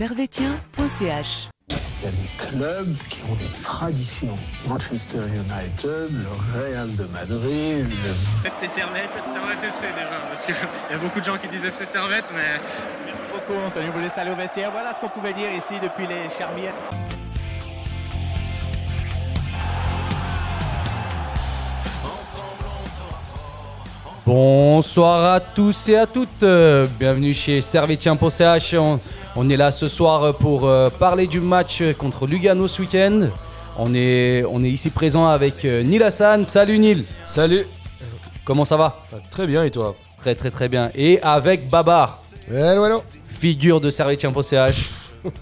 [0.00, 1.50] servetien.ch.
[1.68, 4.34] Il y a des clubs qui ont des traditions.
[4.66, 8.48] Manchester United, le Real de Madrid, le...
[8.48, 10.54] FC Servette, Servette FC déjà, parce qu'il
[10.90, 12.58] y a beaucoup de gens qui disent FC Servette, mais
[13.04, 13.90] Merci beaucoup, Anthony.
[13.94, 14.70] Vous laisse aller au vestiaire.
[14.70, 16.72] Voilà ce qu'on pouvait dire ici depuis les Charmières.
[24.24, 26.42] Bonsoir à tous et à toutes.
[26.42, 28.74] Euh, Bienvenue chez Servetien.ch.
[29.36, 33.28] On, est là ce soir pour euh, parler du match contre Lugano ce week-end.
[33.78, 36.44] On est, on est ici présent avec euh, Neil Hassan.
[36.44, 37.04] Salut Neil.
[37.24, 37.64] Salut
[38.44, 39.04] Comment ça va?
[39.30, 39.94] Très bien et toi?
[40.18, 40.90] Très très très bien.
[40.94, 43.02] Et avec Babar, Hello, hello.
[43.28, 44.90] figure de Servetien.ch.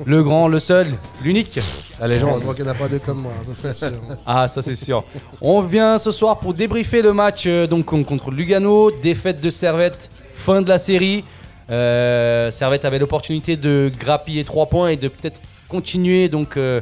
[0.04, 0.88] le grand, le seul,
[1.24, 1.58] l'unique.
[1.98, 2.30] La légende.
[2.30, 3.92] Heureusement qu'il n'y en a pas deux comme moi, ça c'est sûr.
[4.26, 5.04] Ah, ça c'est sûr.
[5.40, 9.50] On vient ce soir pour débriefer le match euh, donc con- contre Lugano, défaite de
[9.50, 11.24] Servette, fin de la série.
[11.70, 16.80] Euh, Servette avait l'opportunité de grappiller 3 points et de peut-être continuer donc euh,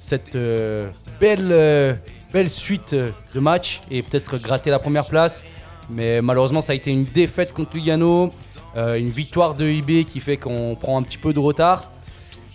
[0.00, 0.88] cette euh,
[1.20, 1.98] belle,
[2.32, 5.44] belle suite de matchs et peut-être gratter la première place.
[5.90, 8.32] Mais malheureusement, ça a été une défaite contre Lugano,
[8.76, 11.90] une victoire de IB qui fait qu'on prend un petit peu de retard.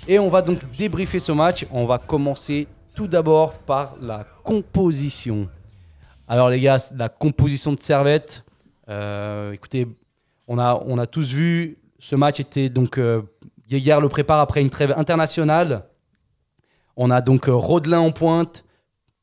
[0.08, 1.66] Et on va donc débriefer ce match.
[1.72, 5.48] On va commencer tout d'abord par la composition.
[6.28, 8.44] Alors les gars, la composition de Servette.
[9.54, 9.88] écoutez,
[10.48, 12.98] on a, on a tous vu, ce match était donc...
[12.98, 13.22] Euh,
[13.70, 15.84] le prépare après une trêve internationale.
[16.96, 18.64] On a donc euh, Rodelin en pointe,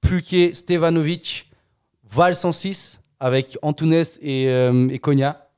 [0.03, 1.51] Pluquet, Stevanovic,
[2.11, 5.49] Val 106 avec Antunes et, euh, Konya,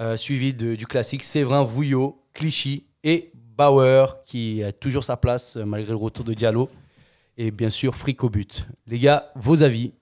[0.00, 5.64] euh, suivi du classique Séverin, Vouillot, Clichy et Bauer qui a toujours sa place euh,
[5.64, 6.70] malgré le retour de Diallo.
[7.36, 8.66] Et bien sûr, Frick au but.
[8.86, 9.92] Les gars, vos avis,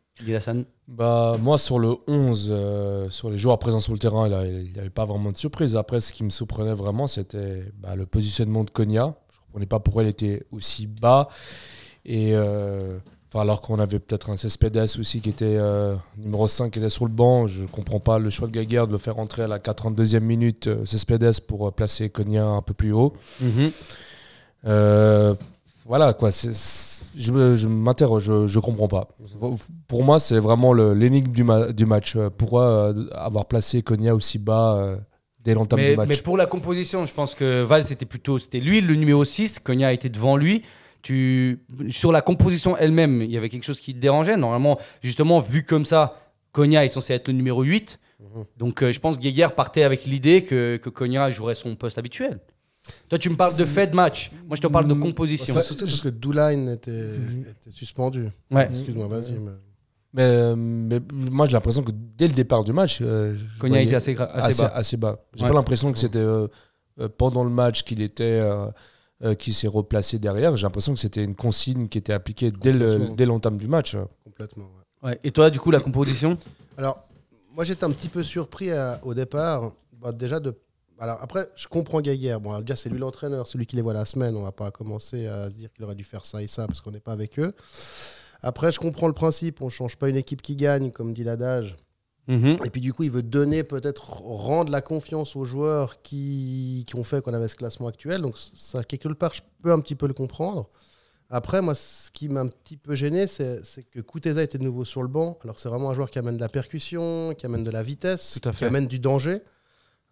[0.86, 4.78] Bah, moi, sur le 11, euh, sur les joueurs présents sur le terrain, il n'y
[4.78, 5.76] avait pas vraiment de surprise.
[5.76, 9.14] Après, ce qui me surprenait vraiment, c'était bah, le positionnement de Konya.
[9.30, 11.28] Je ne comprenais pas pourquoi il était aussi bas.
[12.04, 12.98] Et euh,
[13.34, 17.06] alors qu'on avait peut-être un Cespedes aussi qui était euh, numéro 5 qui était sur
[17.06, 19.48] le banc, je ne comprends pas le choix de Gaguerre de le faire entrer à
[19.48, 23.14] la 42e minute, Cespedes, pour placer Konya un peu plus haut.
[24.66, 25.34] Euh,
[25.84, 29.08] voilà quoi, je, m'interroge, je, je comprends pas.
[29.86, 32.16] Pour moi, c'est vraiment l'énigme du, ma- du match.
[32.16, 32.64] Euh, Pourquoi
[32.94, 34.96] euh, avoir placé Konya aussi bas euh,
[35.40, 36.08] dès l'entame du match?
[36.08, 39.58] mais pour la composition, je pense que Val, c'était plutôt c'était lui le numéro 6,
[39.58, 40.62] Konya était devant lui.
[41.02, 44.38] Tu, sur la composition elle-même, il y avait quelque chose qui te dérangeait?
[44.38, 46.16] Normalement, justement, vu comme ça,
[46.52, 48.00] Konya est censé être le numéro 8.
[48.56, 51.98] Donc euh, je pense que Geiger partait avec l'idée que, que Konya jouerait son poste
[51.98, 52.40] habituel.
[53.08, 54.30] Toi, tu me parles de fait de match.
[54.46, 55.54] Moi, je te parle de composition.
[55.54, 58.28] C'est surtout parce que Doulain était, était suspendu.
[58.50, 58.68] Ouais.
[58.70, 59.32] Excuse-moi, vas-y.
[59.32, 59.50] mais-
[60.12, 64.14] mais, euh, mais moi, j'ai l'impression que dès le départ du match, euh, était assez,
[64.14, 64.68] gra- assez assez, bas.
[64.74, 65.18] assez bas.
[65.34, 65.48] J'ai Ouais.
[65.48, 66.46] pas l'impression que c'était euh,
[67.00, 68.24] euh, pendant le match qu'il était.
[68.40, 68.66] euh,
[69.22, 70.54] euh, qui s'est replacé derrière.
[70.56, 73.96] J'ai l'impression que c'était une consigne qui était appliquée dès le- l'entame du match.
[74.24, 74.64] Complètement.
[75.02, 75.10] ouais.
[75.10, 75.20] Ouais.
[75.22, 76.36] Et toi, du coup, la composition?
[76.76, 77.06] Alors,
[77.54, 79.72] moi j'étais un petit peu surpris à- au départ.
[80.02, 80.52] Bah, déjà de.
[80.98, 82.40] Alors après, je comprends Gaguerre.
[82.40, 84.36] Bon, déjà, c'est lui l'entraîneur, c'est lui qui les voit la semaine.
[84.36, 86.80] On va pas commencer à se dire qu'il aurait dû faire ça et ça parce
[86.80, 87.54] qu'on n'est pas avec eux.
[88.42, 89.60] Après, je comprends le principe.
[89.60, 91.76] On change pas une équipe qui gagne, comme dit l'adage.
[92.26, 92.58] Mhm.
[92.64, 96.96] Et puis du coup, il veut donner, peut-être rendre la confiance aux joueurs qui, qui
[96.96, 98.22] ont fait qu'on avait ce classement actuel.
[98.22, 100.70] Donc ça, quelque part, je peux un petit peu le comprendre.
[101.30, 104.84] Après, moi, ce qui m'a un petit peu gêné, c'est que Kuteza était de nouveau
[104.84, 105.38] sur le banc.
[105.42, 108.38] Alors c'est vraiment un joueur qui amène de la percussion, qui amène de la vitesse,
[108.40, 109.42] Tout à qui amène du danger.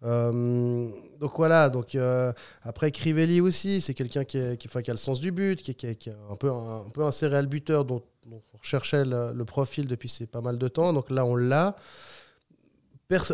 [0.03, 2.33] Euh, donc voilà, donc euh,
[2.63, 5.95] après Crivelli aussi, c'est quelqu'un qui, qui, qui a le sens du but, qui, est-
[5.95, 9.31] qui est- un peu un, un peu un céréal buteur dont, dont on recherchait le,
[9.33, 10.91] le profil depuis c'est pas mal de temps.
[10.93, 11.75] Donc là, on l'a.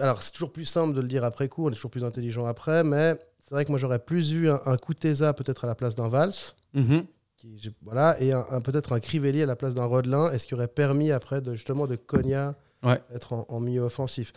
[0.02, 2.46] Alors c'est toujours plus simple de le dire après coup, on est toujours plus intelligent
[2.46, 3.14] après, mais
[3.46, 6.10] c'est vrai que moi j'aurais plus vu un, un Kuteza peut-être à la place d'un
[6.10, 6.34] Valls,
[6.74, 7.06] Mhm.
[7.38, 10.48] qui, voilà, et un, un- peut-être un Crivelli à la place d'un Rodelin, et ce
[10.48, 13.02] qui aurait permis après de, justement de Konya Ouais.
[13.14, 14.34] être en, en milieu offensif.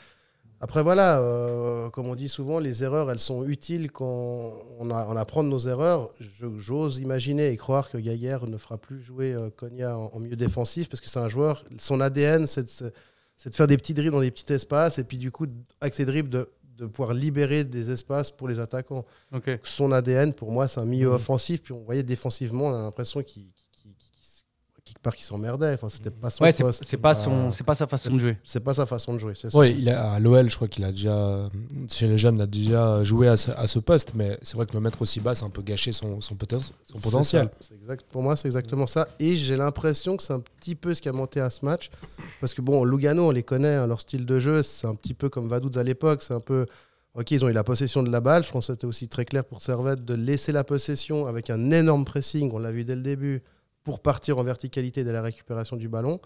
[0.65, 5.07] Après voilà, euh, comme on dit souvent, les erreurs elles sont utiles quand on, a,
[5.09, 6.11] on apprend de nos erreurs.
[6.21, 10.37] J'ose imaginer et croire que Gaguerre ne fera plus jouer euh, Konya en, en milieu
[10.37, 12.93] défensif parce que c'est un joueur, son ADN c'est de,
[13.51, 15.47] faire des petits dribbles dans des petits espaces et puis du coup
[15.81, 16.49] avec ces dribbles de,
[16.79, 19.05] de pouvoir libérer des espaces pour les attaquants
[19.65, 21.15] son ADN, pour moi, c'est un milieu Mhm.
[21.15, 21.63] offensif.
[21.65, 23.49] Puis on voyait défensivement, on a l'impression qu'il-
[24.93, 25.75] quelque part, qu'il s'emmerdait.
[25.75, 26.83] Enfin, c'était pas son Ouais, c'est poste.
[26.85, 28.39] c'est pas, son, c'est pas sa façon de jouer.
[28.45, 29.35] c'est pas sa façon de jouer.
[29.35, 29.49] C'est
[29.79, 31.49] il a, à l'OL, je crois qu'il a déjà,
[31.89, 34.67] chez les jeunes, il a déjà joué à ce, à ce poste, mais c'est vrai
[34.67, 37.49] que le mettre aussi bas, c'est un peu gâcher son, son, poten- son C'est potentiel.
[37.61, 39.09] C'est exact, pour moi, c'est exactement ça.
[39.19, 41.91] Et j'ai l'impression que c'est un petit peu ce qui a monté à ce match.
[42.41, 45.15] Parce que bon, Lugano, on les connaît, hein, leur style de jeu, c'est un petit
[45.15, 46.23] peu comme Vaduz à l'époque.
[46.23, 46.67] C'est un peu
[47.15, 48.43] Ok, ils ont eu la possession de la balle.
[48.43, 51.71] Je pense que c'était aussi très clair pour Servette de laisser la possession avec un
[51.71, 53.43] énorme pressing, on l'a vu dès le début,
[53.85, 56.21] pour partir en verticalité dès la récupération du ballon.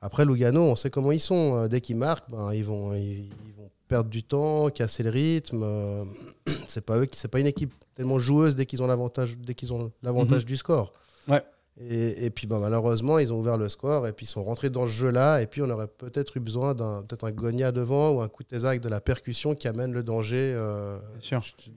[0.00, 1.56] Après, Lugano, on sait comment ils sont.
[1.64, 5.10] Euh, Dès qu'ils marquent, ben, ils, vont, ils, ils vont perdre du temps, casser le
[5.10, 5.62] rythme.
[5.62, 6.04] Euh,
[6.66, 9.36] c'est pas eux pas une équipe tellement joueuse dès qu'ils ont l'avantage,
[9.70, 10.48] ont l'avantage Mhm.
[10.48, 10.92] du score.
[11.28, 11.42] Ouais.
[11.80, 14.70] Et, et puis ben, malheureusement, ils ont ouvert le score et puis ils sont rentrés
[14.70, 15.40] dans ce jeu-là.
[15.40, 18.42] Et puis on aurait peut-être eu besoin d'un peut-être un Gonia devant ou un coup
[18.42, 20.98] de Tézac de la percussion qui amène le danger euh,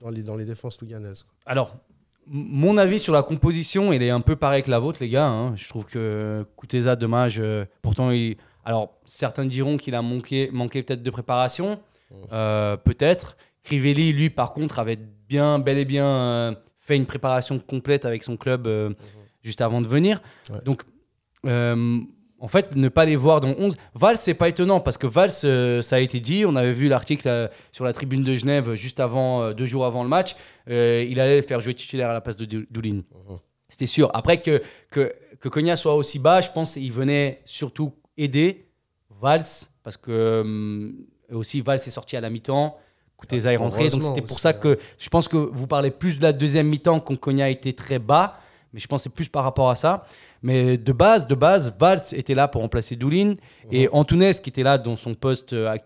[0.00, 1.22] dans, les, dans les défenses luganaises.
[1.22, 1.32] quoi.
[1.46, 1.76] Alors,
[2.26, 5.28] mon avis sur la composition, il est un peu pareil que la vôtre, les gars.
[5.28, 5.54] hein.
[5.56, 7.38] Je trouve que Kuteza, dommage.
[7.38, 8.36] euh, pourtant, il...
[8.64, 11.80] alors certains diront qu'il a manqué, manqué peut-être de préparation,
[12.32, 13.36] euh, peut-être.
[13.62, 18.22] Crivelli, lui, par contre, avait bien, bel et bien euh, fait une préparation complète avec
[18.22, 18.90] son club euh,
[19.42, 20.20] juste avant de venir.
[20.50, 20.60] Ouais.
[20.64, 20.82] Donc,
[22.38, 23.76] en fait, ne pas les voir dans 11.
[23.94, 26.44] Valls, c'est pas étonnant parce que Valls, euh, ça a été dit.
[26.44, 29.86] On avait vu l'article euh, sur la tribune de Genève juste avant, euh, deux jours
[29.86, 30.36] avant le match.
[30.68, 33.02] Il allait faire jouer titulaire à la place de Dou- Doulin.
[33.68, 34.10] C'était sûr.
[34.14, 38.68] Après que, que, que Cogna soit aussi bas, je pense qu'il venait surtout aider
[39.20, 39.44] Valls
[39.82, 40.92] parce que
[41.32, 42.76] aussi Valls est sorti à la mi-temps.
[43.18, 43.88] Kuteza est rentré.
[43.88, 44.52] Donc c'était pour ça hein.
[44.52, 47.98] que je pense que vous parlez plus de la deuxième mi-temps quand Cogna était très
[47.98, 48.40] bas.
[48.72, 50.04] Mais je pense que c'est plus par rapport à ça.
[50.42, 53.34] Mais de base, de base, Valls était là pour remplacer Doulin.
[53.70, 55.84] Et Antunes, qui était là dans son poste euh, ac-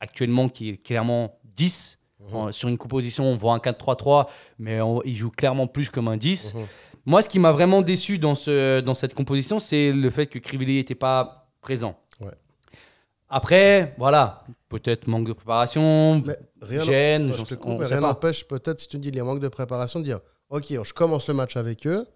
[0.00, 1.98] actuellement, qui est clairement 10.
[2.32, 4.26] En- sur une composition, on voit un 4-3-3,
[4.58, 6.54] mais on- il joue clairement plus comme un 10.
[6.54, 6.66] Mhm.
[7.06, 10.38] Moi, ce qui m'a vraiment déçu dans, ce, dans cette composition, c'est le fait que
[10.38, 11.96] Crivelli n'était pas présent.
[12.20, 12.28] Ouais.
[13.28, 16.20] Après, voilà, peut-être manque de préparation.
[16.26, 19.08] Mais rien Gêne, enfin, je te sais- coupe, mais rien n'empêche peut-être si tu dis
[19.08, 20.20] qu'il y a un manque de préparation de dire
[20.50, 22.06] ok je commence le match avec eux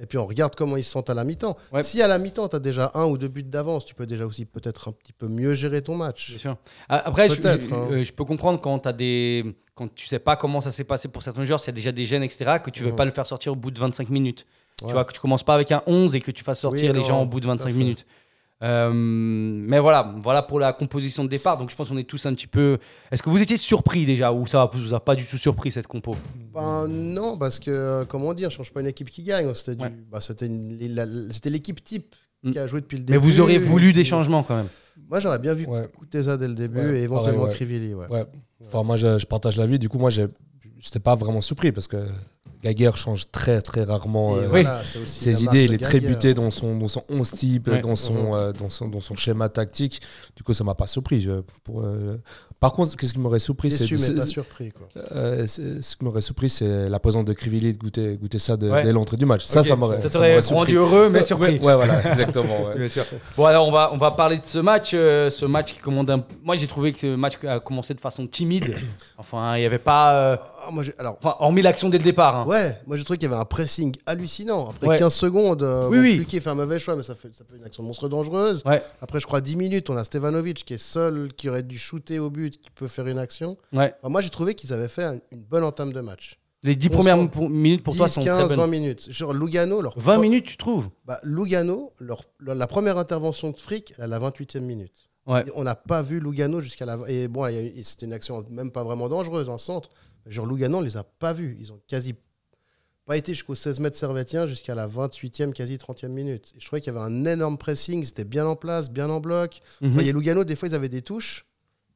[0.00, 1.56] et puis on regarde comment ils se sentent à la mi-temps.
[1.72, 1.82] Ouais.
[1.82, 4.26] Si à la mi-temps tu as déjà un ou deux buts d'avance, tu peux déjà
[4.26, 6.30] aussi peut-être un petit peu mieux gérer ton match.
[6.30, 6.56] Bien sûr.
[6.88, 7.88] Après, je, Peut-être, je- hein.
[7.90, 11.08] euh, je peux comprendre quand, as des, quand tu sais pas comment ça s'est passé
[11.08, 12.96] pour certains joueurs, s'il y a déjà des gènes, etc., que tu veux Mhm.
[12.96, 14.46] pas le faire sortir au bout de 25 minutes.
[14.82, 14.86] Ouais.
[14.88, 16.96] Tu vois, que tu commences pas avec un 11 et que tu fasses sortir Oui,
[16.98, 17.74] les gens au bout de tout à 25 fait.
[17.78, 18.06] minutes.
[18.62, 21.58] Euh, mais voilà, voilà pour la composition de départ.
[21.58, 22.78] Donc je pense qu'on est tous un petit peu.
[23.10, 25.86] Est-ce que vous étiez surpris déjà ou ça vous a pas du tout surpris cette
[25.86, 26.16] compo?
[26.52, 29.52] Ben, non, parce que, euh, comment dire, je change pas une équipe qui gagne.
[29.54, 29.92] C'était du- Ouais.
[30.10, 32.50] bah, c'était une- la- c'était l'équipe type Mm.
[32.52, 33.26] qui a joué depuis le Mais début.
[33.26, 34.68] vous auriez voulu des changements quand même.
[35.08, 35.88] Moi, j'aurais bien vu Ouais.
[36.10, 37.54] Dès le début Ouais, et éventuellement pareil, ouais.
[37.54, 37.94] Crivelli.
[37.94, 38.06] Ouais.
[38.10, 38.24] Ouais.
[38.66, 39.78] Enfin, moi, je, je partage l'avis.
[39.78, 40.26] Du coup, moi, j'ai-
[40.80, 41.96] j'étais pas vraiment surpris parce que
[42.62, 44.36] Gaguerre change très, très rarement.
[44.36, 47.80] Euh, voilà, ses idées, il est très buté dans son, dans son 11 type, Ouais.
[47.80, 48.34] dans, son, Mhm.
[48.34, 50.00] euh, dans, son, dans son schéma tactique.
[50.36, 51.20] Du coup, ça m'a pas surpris.
[51.20, 52.16] Je- pour, euh,
[52.60, 53.86] Par contre, qu'est-ce qui m'aurait surpris c'est,
[54.26, 54.72] surpris.
[54.72, 54.88] Quoi.
[55.12, 58.68] euh, ce qui m'aurait surpris, c'est la présence de Crivelli de goûter, goûter ça de-
[58.68, 58.82] Ouais.
[58.82, 59.44] dès l'entrée du match.
[59.44, 59.66] Ça, Ok.
[59.66, 61.52] ça m'aurait Ça m'aurait rendu heureux, mais surpris.
[61.52, 62.56] Ouais, ouais, voilà, exactement.
[63.36, 64.90] Bon, alors on va, on va parler de ce match.
[64.90, 66.24] ce match qui commande un.
[66.42, 68.74] Moi, j'ai trouvé que le match a commencé de façon timide.
[69.18, 70.34] Enfin, il n'y avait pas.
[70.34, 72.36] Ah, moi, alors, Enfin, hormis l'action dès le départ.
[72.36, 72.44] hein.
[72.48, 74.70] Ouais, moi j'ai trouvé qu'il y avait un pressing hallucinant.
[74.70, 74.98] Après Ouais.
[74.98, 76.40] 15 secondes, euh, Oui, bon, oui.
[76.40, 78.62] Fait un mauvais choix, mais ça fait, ça peut être une action monstre dangereuse.
[78.64, 78.82] Ouais.
[79.02, 82.18] Après, je crois 10 minutes, on a Stevanovic qui est seul, qui aurait dû shooter
[82.18, 83.56] au but, qui peut faire une action.
[83.72, 83.92] Ouais.
[84.00, 86.38] Enfin, moi j'ai trouvé qu'ils avaient fait un- une bonne entame de match.
[86.64, 88.70] Les 10 On premières pour- minutes pour 10, toi sont 15, très 20 bonnes.
[88.70, 89.12] minutes.
[89.12, 90.88] Genre Lugano, leur 20 pro- minutes, tu trouves?
[91.04, 95.08] Bah, Lugano, leur, leur- la première intervention de Frick, à la 28e minute.
[95.26, 95.44] Ouais.
[95.54, 96.98] On n'a pas vu Lugano jusqu'à la.
[97.06, 97.46] Et bon,
[97.84, 99.90] c'était une action même pas vraiment dangereuse, un centre.
[100.26, 101.56] Genre Lugano, on les a pas vus.
[101.60, 102.14] Ils ont quasi
[103.08, 106.52] pas été jusqu'au 16 mètres servétien jusqu'à la 28e, quasi 30e minute.
[106.56, 109.18] Et je trouvais qu'il y avait un énorme pressing, c'était bien en place, bien en
[109.18, 109.60] bloc.
[109.80, 109.88] Mhm.
[109.88, 111.46] Vous voyez, Lugano, des fois, ils avaient des touches.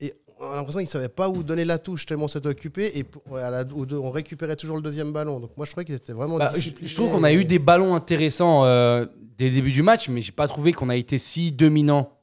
[0.00, 2.98] Et on a l'impression qu'ils ne savaient pas où donner la touche tellement c'était occupé.
[2.98, 3.04] Et
[3.36, 5.38] à la- on récupérait toujours le deuxième ballon.
[5.38, 6.38] Donc moi, je trouvais qu'ils étaient vraiment.
[6.38, 9.04] Bah, je, trouve qu'on a eu des ballons intéressants euh,
[9.36, 12.18] dès le début du match, mais j'ai pas trouvé qu'on a été si dominant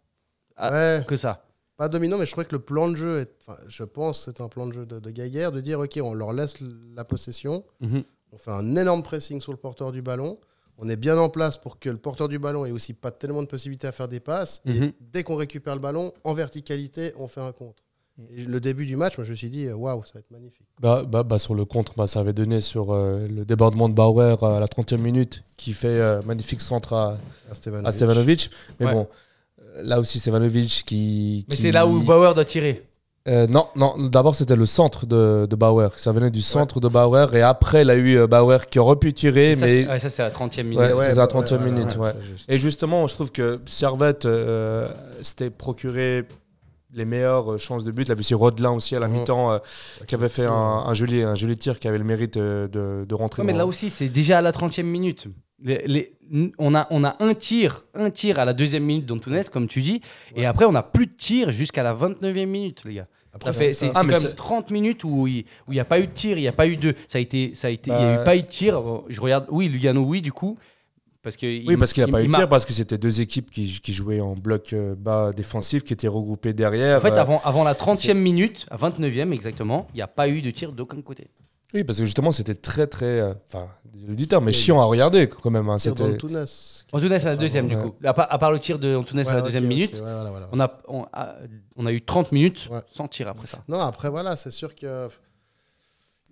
[0.58, 0.72] Ah.
[0.72, 1.03] Ouais.
[1.08, 1.46] que ça.
[1.77, 4.25] pas dominant, mais je trouvais que le plan de jeu, est- enfin, je pense que
[4.25, 6.55] c'est un plan de jeu de, de de dire, OK, on leur laisse
[6.93, 8.03] la possession, Mhm.
[8.31, 10.38] On fait un énorme pressing sur le porteur du ballon,
[10.77, 13.41] on est bien en place pour que le porteur du ballon ait aussi pas tellement
[13.41, 14.83] de possibilités à faire des passes, Mhm.
[14.83, 17.83] et dès qu'on récupère le ballon, en verticalité, on fait un contre.
[18.36, 20.67] Et le début du match, moi, je me suis dit, waouh, ça va être magnifique.
[20.81, 23.93] Bah, bah, bah, sur le contre, bah, ça avait donné sur euh, le débordement de
[23.93, 27.17] Bauer à la 30e minute qui fait euh, magnifique centre à,
[27.50, 27.88] À Stevanovic.
[27.88, 28.51] à Stevanovic.
[28.81, 28.93] Mais Ouais.
[28.93, 29.07] bon,
[29.62, 31.45] euh, là aussi, Stevanovic qui.
[31.48, 32.88] Mais c'est là où Bauer doit tirer.
[33.29, 35.89] Euh, non, non d'abord c'était le centre de, de Bauer.
[35.98, 38.95] Ça venait du centre de Bauer et après il a eu euh, Bauer qui aurait
[38.95, 39.88] pu tirer, ça, mais.
[39.88, 40.79] ouais, ça, c'est à la 30e minute.
[40.79, 42.13] Ouais, c'est ça, 30e ouais, minute, ouais, ouais.
[42.19, 42.45] c'est juste.
[42.50, 46.25] Et justement, je trouve que Servette euh, s'était procuré
[46.91, 48.09] les meilleures chances de but.
[48.09, 49.19] Là, c'est Rodelin aussi à la Mhm.
[49.19, 49.57] mi-temps euh,
[50.07, 53.05] qui avait fait un, Aussi, un joli, un joli tir qui avait le mérite de,
[53.07, 53.43] de rentrer.
[53.43, 55.27] Mais là aussi, c'est déjà à la 30e minute.
[55.62, 56.13] Les- les-
[56.57, 59.81] on, a, on a un tir, un tir à la deuxième minute d'Antunes, comme tu
[59.81, 60.00] dis,
[60.36, 63.07] et après on n'a plus de tir jusqu'à la 29e minute, les gars.
[63.33, 63.88] Après, Ça fait, c'est.
[63.88, 66.38] Ah, c'est quand même c'est- 30 minutes où il n'y a pas eu de tir,
[66.38, 66.95] il n'y a pas eu de.
[67.07, 68.81] Ça a été, ça a été, il n'y a Bah- eu pas eu de tir.
[69.07, 70.57] Je regarde, oui, Lugano, oui, du coup.
[71.21, 73.51] Parce que Oui, parce qu'il n'a pas eu de tir, parce que c'était deux équipes
[73.51, 76.98] qui, qui jouaient en bloc euh, bas défensif, qui étaient regroupées derrière.
[76.98, 80.29] En fait, Euh, avant, avant la 30e minute, à 29e exactement, il n'y a pas
[80.29, 81.27] eu de tir d'aucun côté.
[81.74, 83.05] Oui, parce que justement, c'était très, très.
[83.05, 85.69] euh, Enfin, désolé du terme, mais chiant à regarder quand même.
[85.69, 86.17] hein, C'était.
[86.91, 87.81] Antunes à la deuxième, du ouais.
[87.84, 87.93] coup.
[88.03, 90.50] À part, à part le tir de Antunes à la deuxième minute, ouais, voilà, voilà.
[90.51, 91.36] on, a, on, a,
[91.77, 92.81] on a eu 30 minutes Ouais.
[92.91, 93.60] sans tir après ça.
[93.67, 95.08] Non, après, voilà, c'est sûr que.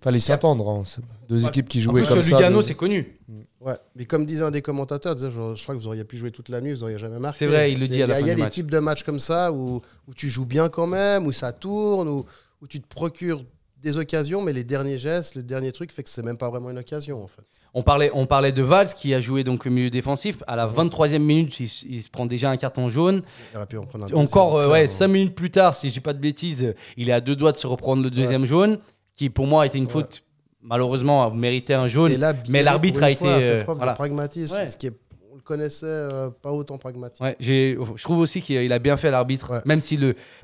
[0.00, 0.68] Fallait s'y attendre.
[0.68, 0.82] hein,
[1.28, 1.48] Deux Ouais.
[1.48, 2.36] équipes qui En jouaient plus, comme le ça.
[2.36, 3.18] Lugano, de- c'est connu.
[3.60, 6.16] Ouais, mais comme disait un des commentateurs, disait, je, je crois que vous auriez pu
[6.16, 7.38] jouer toute la nuit, vous auriez jamais marqué.
[7.38, 8.52] C'est vrai, il le dit à la y a- fin Il y a des match.
[8.52, 12.06] types de matchs comme ça où, où tu joues bien quand même, où ça tourne,
[12.08, 12.24] où,
[12.62, 13.44] où tu te procures
[13.82, 16.70] des occasions, mais les derniers gestes, le dernier truc fait que c'est même pas vraiment
[16.70, 17.42] une occasion en fait.
[17.74, 20.42] On parlait, on parlait de Valls qui a joué donc au milieu défensif.
[20.46, 23.22] À la 23e minute, il, se prend déjà un carton jaune.
[23.52, 24.92] Il aurait pu en prendre un Encore, euh, ouais, clairement.
[24.92, 27.52] 5 minutes plus tard, si je dis pas de bêtises, il est à deux doigts
[27.52, 28.78] de se reprendre le deuxième jaune,
[29.14, 29.90] qui pour moi était une Ouais.
[29.92, 30.22] faute,
[30.62, 32.12] malheureusement, méritait un jaune.
[32.14, 33.92] Là, mais l'arbitre a fois, été, fait euh, preuve voilà.
[33.92, 34.68] de pragmatisme, Ouais.
[34.68, 34.92] ce qui est,
[35.30, 37.22] on le connaissait euh, pas autant pragmatique.
[37.38, 39.98] Je trouve aussi qu'il a bien fait l'arbitre, même si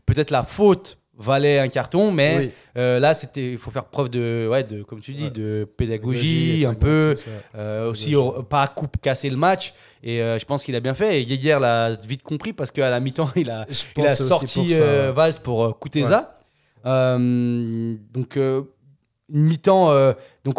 [0.07, 2.51] peut-être la faute valait un carton, mais Oui.
[2.77, 5.31] euh, là c'était, il faut faire preuve de, ouais, de, comme tu dis, Ouais.
[5.31, 7.15] de pédagogie, un peu,
[7.55, 9.75] euh, aussi au- pas coupe casser le match.
[10.03, 11.23] Et euh, je pense qu'il a bien fait.
[11.23, 13.65] Et Geiger l'a vite compris parce qu'à la mi-temps, il a,
[13.97, 15.13] il a sorti ça.
[15.13, 16.39] Valls pour Kuteza.
[16.85, 18.39] Donc,
[19.29, 20.15] mi-temps.
[20.45, 20.59] donc,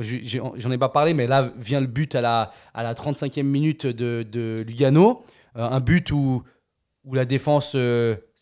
[0.00, 3.86] j'en ai pas parlé, mais là vient le but à la, à la 35e minute
[3.86, 5.22] de, de Lugano.
[5.54, 6.42] Un but où,
[7.04, 7.74] où la défense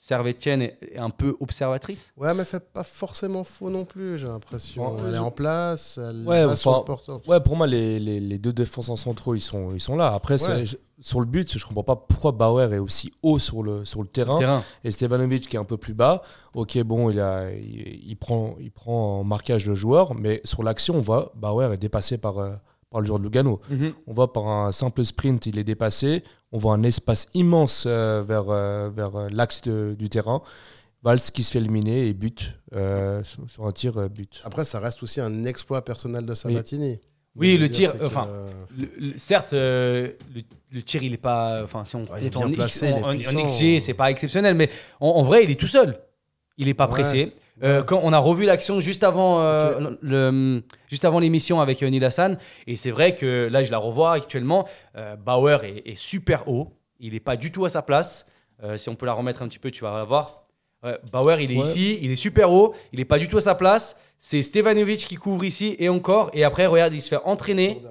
[0.07, 2.13] servétienne est, est un peu observatrice?
[2.17, 4.97] Ouais, mais fait pas forcément faux non plus, j'ai l'impression.
[5.05, 7.21] Elle est en place, elle Ouais, va sur enfin, le porteur.
[7.29, 10.13] Ouais, pour moi, les, les, les deux défenseurs centraux, ils sont, ils sont là.
[10.15, 10.65] Après, c'est- Ouais.
[10.65, 14.01] je- sur le but, je comprends pas pourquoi Bauer est aussi haut sur le, sur
[14.01, 14.63] le terrain Terrain.
[14.85, 16.23] et Stevanovic qui est un peu plus bas.
[16.55, 20.63] Ok, bon, il, a, il, il prend, il prend en marquage le joueur, mais sur
[20.63, 22.55] l'action, on voit Bauer est dépassé par, euh,
[22.97, 23.61] par le joueur de Lugano.
[23.69, 23.93] Mhm.
[24.07, 26.23] On voit par un simple sprint, il est dépassé.
[26.51, 30.41] On voit un espace immense euh, vers, euh, vers euh, l'axe du terrain.
[31.03, 34.41] Valls qui se fait éliminer et but euh, sur, un tir euh, but.
[34.45, 36.99] Après, ça reste aussi un exploit personnel de Sabatini.
[37.37, 38.49] Oui, le tir, enfin, euh,
[38.79, 40.41] Le- le- certes, euh, le,
[40.73, 41.61] le tir, il est pas.
[41.65, 43.45] Enfin, si on Ouais, est compte en, placé, en- en puissant.
[43.45, 45.99] XG, c'est pas exceptionnel, mais en, en vrai, il est tout seul.
[46.57, 46.93] Il est pas Ouais.
[46.93, 47.33] pressé.
[47.63, 51.89] Euh, quand on a revu l'action juste avant euh, le, juste avant l'émission avec euh,
[51.89, 52.37] Neil Hassan,
[52.67, 54.69] et c'est vrai que là, je la revois actuellement.
[54.97, 56.75] euh, Bauer est, est super haut.
[57.01, 58.27] Il est pas du tout à sa place.
[58.77, 60.43] Si on peut la remettre un petit peu, tu vas la voir.
[60.83, 61.63] Ouais, Bauer, il est Ouais.
[61.63, 62.75] ici, il est super haut.
[62.93, 63.99] Il est pas du tout à sa place.
[64.19, 66.31] C'est Stevanovic qui couvre ici et encore.
[66.33, 67.83] Et après, regarde, il se fait entraîner.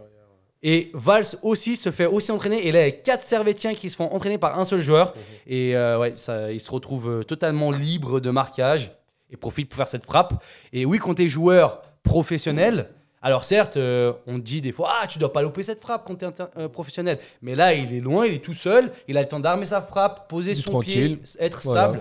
[0.64, 2.66] Et Valls aussi se fait aussi entraîner.
[2.68, 5.14] Et là, il y a quatre Servétiens qui se font entraîner par un seul joueur.
[5.46, 8.92] Et euh, ouais, ça, il se retrouve totalement libre de marquage
[9.36, 10.34] et profite pour faire cette frappe.
[10.74, 12.88] Et oui, quand tu es joueur professionnel,
[13.22, 16.16] alors certes, euh, on dit des fois, ah, tu dois pas louper cette frappe quand
[16.16, 17.18] tu es professionnel.
[17.42, 18.92] Mais là, il est loin, il est tout seul.
[19.08, 21.18] Il a le temps d'armer sa frappe, poser son tranquille.
[21.18, 21.82] pied, être Voilà.
[21.90, 22.00] stable.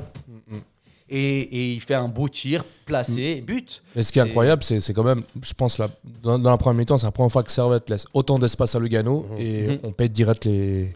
[1.11, 3.83] Et, et il fait un beau tir, placé, et but.
[3.95, 5.88] Et ce qui est C'est- incroyable, c'est quand même, je pense, là,
[6.23, 8.79] dans, dans la première mi-temps, c'est la première fois que Servette laisse autant d'espace à
[8.79, 9.37] Lugano Mhm.
[9.38, 9.79] et Mhm.
[9.83, 10.95] on paye direct les-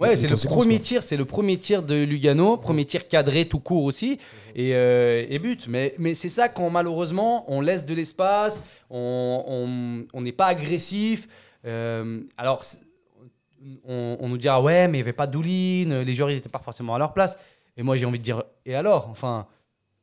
[0.00, 0.84] Ouais, c'est le premier quoi.
[0.84, 4.18] tir, c'est le premier tir de Lugano, premier tir cadré tout court aussi,
[4.54, 5.66] et, euh, et but.
[5.68, 11.28] Mais, mais c'est ça quand malheureusement on laisse de l'espace, on n'est pas agressif.
[11.64, 12.62] Euh, alors
[13.86, 16.48] on, on nous dira ouais, mais il n'y avait pas d'Ouline, les joueurs ils n'étaient
[16.48, 17.36] pas forcément à leur place.
[17.76, 19.08] Et moi j'ai envie de dire et alors?
[19.10, 19.46] Enfin,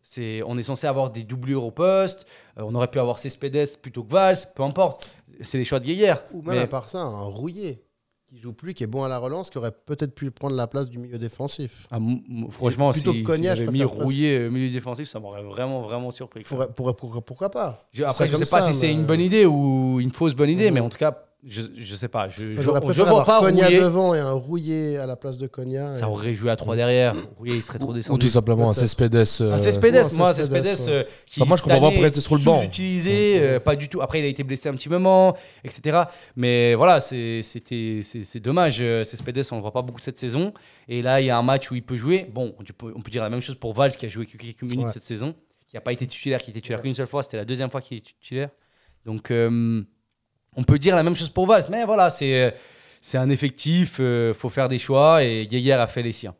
[0.01, 2.25] c'est on est censé avoir des doublures au poste,
[2.57, 5.09] euh, on aurait pu avoir Cespedes plutôt que Valls, peu importe.
[5.41, 6.23] C'est les choix de Guéguerre.
[6.33, 7.83] Ou même Mais- à part ça, un rouillé
[8.31, 10.65] qui joue plus, qui est bon à la relance, qui aurait peut-être pu prendre la
[10.65, 11.85] place du milieu défensif.
[11.91, 11.99] Ah,
[12.49, 16.43] franchement, Plutôt si, Cognac, si mis rouillé euh, milieu défensif, ça m'aurait vraiment, vraiment surpris.
[16.45, 19.19] Faudrait- pourrait- pourquoi, pourquoi pas Je- après, je sais comme pas si c'est une bonne
[19.19, 20.75] idée ou une fausse bonne idée, Mhm.
[20.75, 22.29] mais en tout cas, je, je sais pas.
[22.29, 22.79] Je, je, vois
[23.25, 23.79] pas Cognac rouillé.
[23.81, 25.97] devant et un rouillé à la place de Cognac.
[25.97, 27.15] Ça et- aurait joué à 3 derrière.
[27.37, 28.19] Rouillé, il serait trop Ou descendu.
[28.19, 28.73] tout simplement un.
[28.73, 29.15] Cespedes.
[29.15, 30.89] euh, Un Cespedes, Ouais, un moi, Cespedes, ouais.
[30.89, 32.59] euh, qui Bah, moi, je comprends pas pourquoi il était sur le banc.
[32.59, 34.01] Sous-utilisé, euh, pas du tout.
[34.01, 36.01] Après, il a été blessé un petit moment, etc.
[36.35, 38.77] Mais voilà, c'est- c'était, c'est c'est dommage.
[39.03, 40.53] Cespedes, on ne le voit pas beaucoup cette saison.
[40.87, 42.29] Et là, il y a un match où il peut jouer.
[42.31, 44.37] Bon, on peut, on peut dire la même chose pour Valls, qui a joué que
[44.37, 44.91] quelques minutes Ouais.
[44.91, 45.33] cette saison,
[45.67, 47.23] qui n'a pas été titulaire, qui était titulaire qu'une seule fois.
[47.23, 48.49] C'était la deuxième fois qu'il est titulaire.
[49.05, 49.81] Donc, euh,
[50.55, 51.63] on peut dire la même chose pour Valls.
[51.69, 52.55] Mais voilà, c'est,
[52.99, 55.23] c'est un effectif, il faut faire des choix.
[55.23, 56.35] Et Guéguer a fait les siens.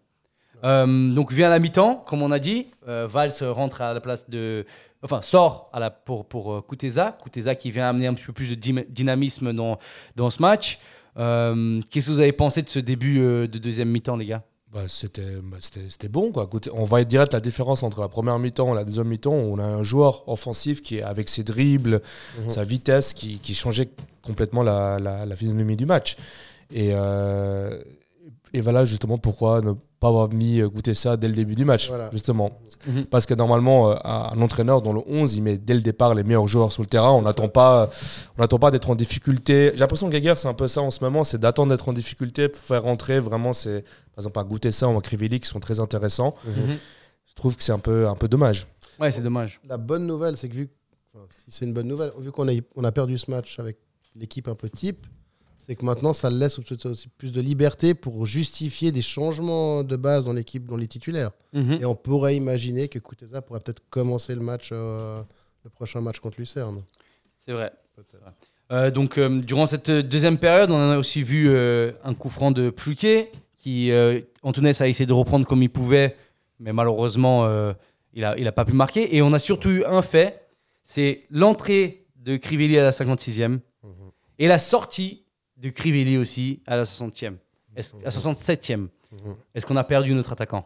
[0.64, 2.68] Euh, donc vient la mi-temps, comme on a dit.
[2.88, 4.66] Euh, Valls rentre à la place de.
[5.04, 7.18] Enfin, sort à la, pour, pour euh, Kuteza.
[7.24, 9.80] Kuteza qui vient amener un petit peu plus de dy- dynamisme dans,
[10.16, 10.78] dans ce match.
[11.18, 14.44] Euh, Qu'est-ce que vous avez pensé de ce début euh, de deuxième mi-temps, les gars?
[14.74, 16.32] Bah, c'était bah, c'était- c'était bon.
[16.32, 16.50] Quoi.
[16.74, 19.34] On voit direct la différence entre la première mi-temps et la deuxième mi-temps.
[19.34, 22.02] On a un joueur offensif qui, est avec ses dribbles,
[22.40, 22.50] Mhm.
[22.50, 23.90] sa vitesse, qui, qui changeait
[24.22, 26.16] complètement la, la, la physionomie du match.
[26.72, 27.84] Et, euh,
[28.54, 29.62] et voilà justement pourquoi
[30.02, 31.88] pas avoir mis euh, goûter ça dès le début du match.
[31.88, 32.10] Voilà.
[32.12, 32.60] Justement.
[32.88, 33.06] Mhm.
[33.06, 36.24] Parce que normalement, euh, un, entraîneur dans le 11, il met dès le départ les
[36.24, 37.12] meilleurs joueurs sur le terrain.
[37.12, 37.88] On n'attend pas,
[38.38, 39.70] on pas d'être en difficulté.
[39.74, 41.94] J'ai l'impression que Geiger, c'est un peu ça en ce moment, c'est d'attendre d'être en
[41.94, 43.20] difficulté pour faire rentrer.
[43.20, 43.84] Vraiment, c'est
[44.16, 46.34] par exemple à goûter ça ou à Crivelli qui sont très intéressants.
[46.46, 46.78] Mhm.
[47.28, 48.66] Je trouve que c'est un peu, un peu dommage.
[49.00, 49.62] Ouais, c'est dommage.
[49.70, 50.70] La bonne nouvelle, c'est que vu,
[51.14, 53.78] enfin, si c'est une bonne nouvelle, vu qu'on a, on a perdu ce match avec
[54.16, 55.06] l'équipe un peu type,
[55.72, 60.26] c'est que maintenant ça laisse aussi plus de liberté pour justifier des changements de base
[60.26, 61.32] dans l'équipe, dans les titulaires.
[61.54, 61.78] Mhm.
[61.80, 65.24] Et on pourrait imaginer que Kuteza pourrait peut-être commencer le match, euh,
[65.64, 66.84] le prochain match contre Lucerne.
[67.46, 67.72] C'est vrai.
[68.74, 72.70] Euh, donc, euh, durant cette deuxième période, on a aussi vu un coup franc de
[72.70, 73.92] Pluquet, qui
[74.44, 76.18] Antounès a essayé de reprendre comme il pouvait,
[76.60, 77.50] mais malheureusement,
[78.12, 79.16] il n'a il a pas pu marquer.
[79.16, 80.50] Et on a surtout eu un fait,
[80.84, 83.60] c'est l'entrée de Crivelli à la 56e
[84.38, 85.22] et la sortie
[85.62, 87.38] de Crivelli aussi à la 60e,
[87.76, 88.90] Est-ce- à 67e.
[89.12, 89.36] Mhm.
[89.56, 90.66] Est-ce qu'on a perdu notre attaquant?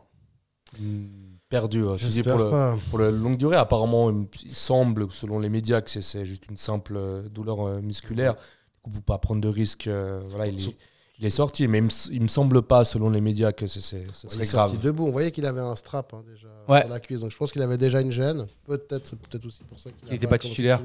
[1.50, 1.84] Perdu.
[1.84, 2.78] euh, je dis J'espère pour, le, pas.
[2.90, 6.96] pour la longue durée, apparemment, il, semble, selon les médias, que c'est- juste une simple
[6.98, 8.34] euh, douleur euh, musculaire.
[8.34, 8.40] Du
[8.82, 10.76] coup, pour pas prendre de risques, euh, voilà, il est,
[11.20, 11.68] il est sorti.
[11.68, 14.30] Mais il me, il me semble pas, selon les médias, que c'est- c'est- ce Il
[14.32, 14.86] serait est sorti grave.
[14.86, 15.06] debout.
[15.08, 16.82] On voyait qu'il avait un strap hein, déjà Ouais.
[16.82, 17.20] sur la cuisse.
[17.22, 18.48] Donc je pense qu'il avait déjà une gêne.
[18.66, 20.82] Peut-être, c'est peut-être aussi pour ça qu'il Qu'il a était pas titulaire.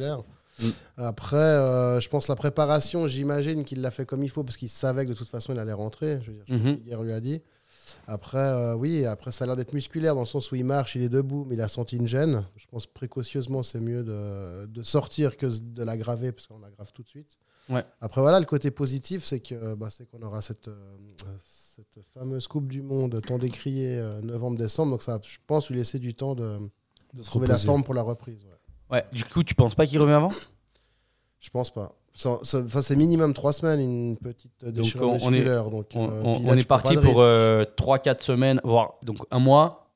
[0.62, 0.70] Mm.
[0.98, 4.68] Après, euh, je pense la préparation, j'imagine qu'il l'a fait comme il faut parce qu'il
[4.70, 6.20] savait que de toute façon il allait rentrer.
[6.22, 7.02] Je veux dire, je Mhm.
[7.04, 7.40] lui a dit.
[8.06, 10.94] Après, euh, oui, après ça a l'air d'être musculaire dans le sens où il marche,
[10.94, 12.44] il est debout, mais il a senti une gêne.
[12.56, 17.02] Je pense précautionneusement c'est mieux de, de sortir que de l'aggraver parce qu'on l'aggrave tout
[17.02, 17.36] de suite.
[17.68, 17.84] Ouais.
[18.00, 20.96] Après voilà, le côté positif, c'est que bah, c'est qu'on aura cette, euh,
[21.38, 24.92] cette fameuse Coupe du Monde tant décriée euh, novembre-décembre.
[24.92, 26.58] Donc ça, je pense, lui laisser du temps de,
[27.14, 28.44] De trouver la forme pour la reprise.
[28.44, 28.50] ouais.
[28.90, 29.04] Ouais.
[29.12, 30.30] Du coup, tu penses pas qu'il revient avant?
[31.40, 31.92] Je pense pas.
[32.24, 35.70] Enfin, c'est minimum trois semaines, une petite euh, Donc, déchirure on- on est- musculaire.
[35.70, 37.74] Donc, On, euh, on- là, on est parti pour risque.
[37.76, 39.86] 3-4 semaines, voire donc un mois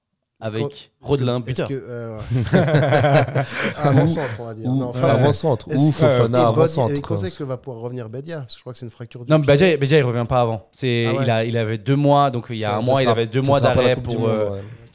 [0.40, 1.68] avec Rodelin Est-ce buteur.
[1.68, 2.18] que, euh,
[3.83, 4.68] avant-centre, on va dire.
[4.71, 6.92] Ou Non, enfin, avant-centre, est-ce ou que- Fofana Bodi- avant-centre.
[6.92, 8.40] Et il conseille que va pouvoir revenir Bedia.
[8.40, 9.47] parce que Je crois que c'est une fracture du Non, mais.
[9.47, 10.68] Badja, Badja, il revient pas avant.
[10.73, 11.18] C'est, Ah ouais.
[11.25, 13.09] il, a, il avait deux mois, donc il y a Ça- un ça mois, il
[13.09, 14.21] avait deux mois d'arrêt pour.
[14.21, 14.51] Monde, euh,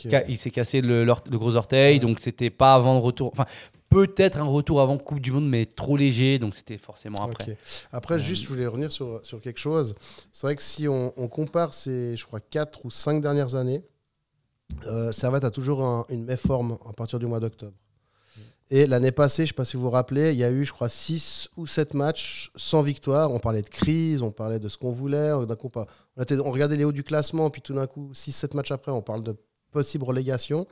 [0.06, 0.26] ouais.
[0.30, 3.32] Il s'est cassé le gros orteil, donc c'était pas avant le retour.
[3.34, 3.46] Enfin,
[3.90, 7.52] peut-être un retour avant Coupe du Monde, mais trop léger, donc c'était forcément après.
[7.52, 7.58] Ok.
[7.92, 9.96] Après, juste, je voulais revenir sur, sur quelque chose.
[10.32, 13.84] C'est vrai que si on, on compare ces, je crois, 4 ou 5 dernières années,
[14.86, 17.74] euh, Servette a toujours un- une méforme à partir du mois d'octobre.
[18.72, 20.64] Et l'année passée, je ne sais pas si vous vous rappelez, il y a eu,
[20.64, 23.32] je crois, 6 ou 7 matchs sans victoire.
[23.32, 25.32] On parlait de crise, on parlait de ce qu'on voulait.
[25.58, 25.86] Coup, on,
[26.18, 28.92] on était- on regardait les hauts du classement, puis tout d'un coup, 6-7 matchs après,
[28.92, 29.36] on parle de
[29.72, 30.68] possible relégation.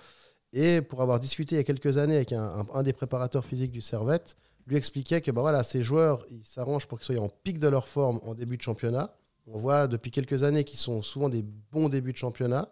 [0.53, 3.43] Et pour avoir discuté il y a quelques années avec un, un- un des préparateurs
[3.45, 7.23] physiques du Servette, lui expliquait que bah voilà, ces joueurs, ils s'arrangent pour qu'ils soient
[7.23, 9.13] en pic de leur forme en début de championnat.
[9.49, 12.67] On voit depuis quelques années qu'ils sont souvent des bons débuts de championnat.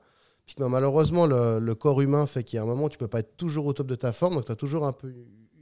[0.46, 2.90] Puis que, bah, malheureusement, le, le corps humain fait qu'il y a un moment où
[2.90, 4.36] tu peux pas être toujours au top de ta forme.
[4.36, 5.08] Donc tu as toujours un peu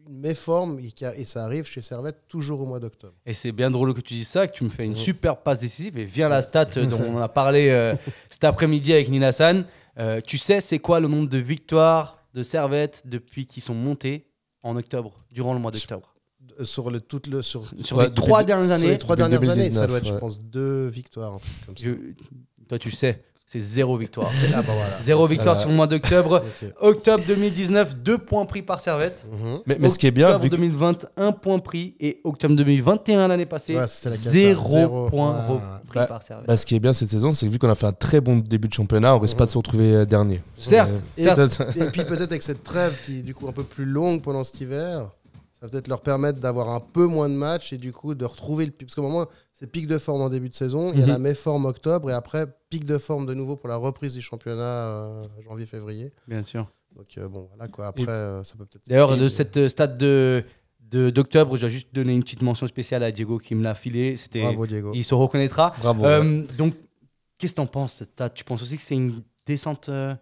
[0.08, 3.14] une méforme et, ça arrive chez Servette toujours au mois d'octobre.
[3.26, 5.62] Et c'est bien drôle que tu dises ça, que tu me fais une super passe
[5.62, 5.98] décisive.
[5.98, 7.94] Et viens la stat euh, dont on a parlé euh,
[8.30, 9.66] cet après-midi avec Nina San.
[10.00, 14.26] Euh, tu sais, c'est quoi le nombre de victoires de Servette depuis qu'ils sont montés
[14.64, 16.16] en octobre, durant le mois d'octobre
[16.64, 19.42] Sur, le, tout le, sur, Sur Ouais, les trois dernières sur les années, trois dernières
[19.42, 21.34] années, ça 2019, doit être, je pense, deux victoires.
[21.34, 21.84] un truc comme ça.
[21.84, 23.24] je- toi tu sais,
[23.54, 24.30] c'est zéro victoire.
[24.54, 24.98] Ah bah voilà.
[25.04, 25.60] zéro victoire Voilà.
[25.62, 26.44] sur le mois d'octobre.
[26.82, 29.24] Octobre 2019, deux points pris par Servette.
[29.32, 29.60] Mhm.
[29.68, 31.96] Mais, mais ce qui est bien, Octobre vu que- 2020, un point pris.
[32.00, 35.10] Et octobre 2021, l'année passée, Ouais, zéro, Zéro.
[35.10, 35.46] point
[35.88, 36.48] pris Bah, par Servette.
[36.48, 38.20] bah, ce qui est bien cette saison, c'est que vu qu'on a fait un très
[38.22, 40.42] bon début de championnat, on risque pas de se retrouver euh, dernier.
[40.56, 41.36] Certes, Euh, Et- certes.
[41.38, 44.22] peut-être- Et puis peut-être avec cette trêve qui est du coup un peu plus longue
[44.22, 45.12] pendant cet hiver,
[45.52, 48.26] ça va peut-être leur permettre d'avoir un peu moins de matchs et du coup de
[48.26, 48.72] retrouver le.
[48.72, 49.28] Parce qu'au moment,
[49.64, 51.12] c'est pic de forme en début de saison, il y a Mhm.
[51.14, 54.62] la méforme octobre et après pic de forme de nouveau pour la reprise du championnat
[54.62, 56.12] euh, janvier-février.
[56.28, 56.68] Bien sûr.
[56.98, 57.88] Donc euh, bon, voilà quoi.
[57.88, 58.86] Après, euh, ça peut peut-être.
[58.90, 60.44] D'ailleurs, de cette euh, stade de
[60.92, 63.74] de- d'octobre, je dois juste donner une petite mention spéciale à Diego qui me l'a
[63.74, 64.18] filé.
[64.18, 64.92] C'était, Bravo Diego.
[64.94, 65.74] il se reconnaîtra.
[65.80, 66.06] Bravo.
[66.06, 66.48] Euh, ouais.
[66.58, 66.74] Donc,
[67.38, 68.34] qu'est-ce que t'en penses cette stade?
[68.34, 70.14] Tu penses aussi que c'est une descente euh,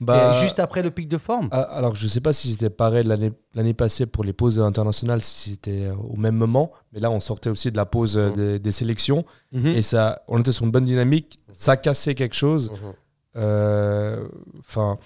[0.00, 3.04] Bah, juste après le pic de forme ah, alors, je sais pas si c'était pareil
[3.04, 6.70] l'année l'année passée pour les pauses internationales, si c'était euh, au même moment.
[6.92, 8.36] Mais là, on sortait aussi de la pause euh, Mhm.
[8.36, 9.24] des, des sélections.
[9.52, 9.66] Mhm.
[9.68, 11.40] Et ça, on était sur une bonne dynamique.
[11.52, 12.70] Ça cassait quelque chose.
[12.70, 12.92] Mhm.
[13.36, 14.28] Euh,
[14.60, 14.98] Enfin,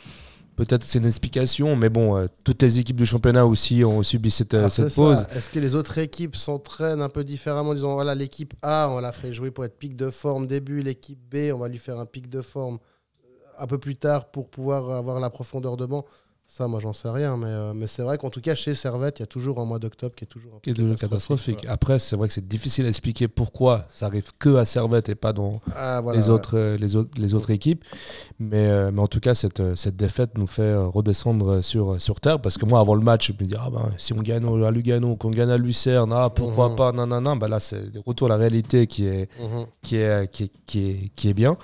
[0.57, 4.31] peut-être c'est une explication, mais bon, euh, toutes les équipes du championnat aussi ont subi
[4.31, 5.27] cette, Ah, cette c'est pause.
[5.35, 9.01] Est-ce que les autres équipes s'entraînent un peu différemment en disant voilà l'équipe A on
[9.01, 11.99] l'a fait jouer pour être pic de forme début, l'équipe B on va lui faire
[11.99, 12.79] un pic de forme
[13.63, 16.05] un peu plus tard pour pouvoir avoir la profondeur de banc
[16.45, 19.21] ça moi j'en sais rien mais, euh, mais c'est vrai qu'en tout cas chez Servette
[19.21, 21.61] il y a toujours un mois d'octobre qui est toujours un qui est toujours catastrophique.
[21.63, 21.73] voilà.
[21.73, 25.15] Après, c'est vrai que c'est difficile à expliquer pourquoi ça arrive que à Servette et
[25.15, 26.31] pas dans Ah, voilà, les, ouais.
[26.35, 27.83] autres, euh, les, autres, les autres équipes.
[28.39, 32.39] Mais, euh, mais en tout cas, cette, cette défaite nous fait redescendre sur, sur terre.
[32.43, 34.71] Parce que moi, avant le match, je me dis, ah ben, si on gagne à
[34.71, 36.77] Lugano, qu'on gagne à Lucerne, ah, pourquoi Mhm.
[36.77, 37.37] pas, non, non, non.
[37.37, 39.29] Ben là, c'est le retour à la réalité qui est,
[39.81, 41.57] qui est, qui est, qui est, qui est bien.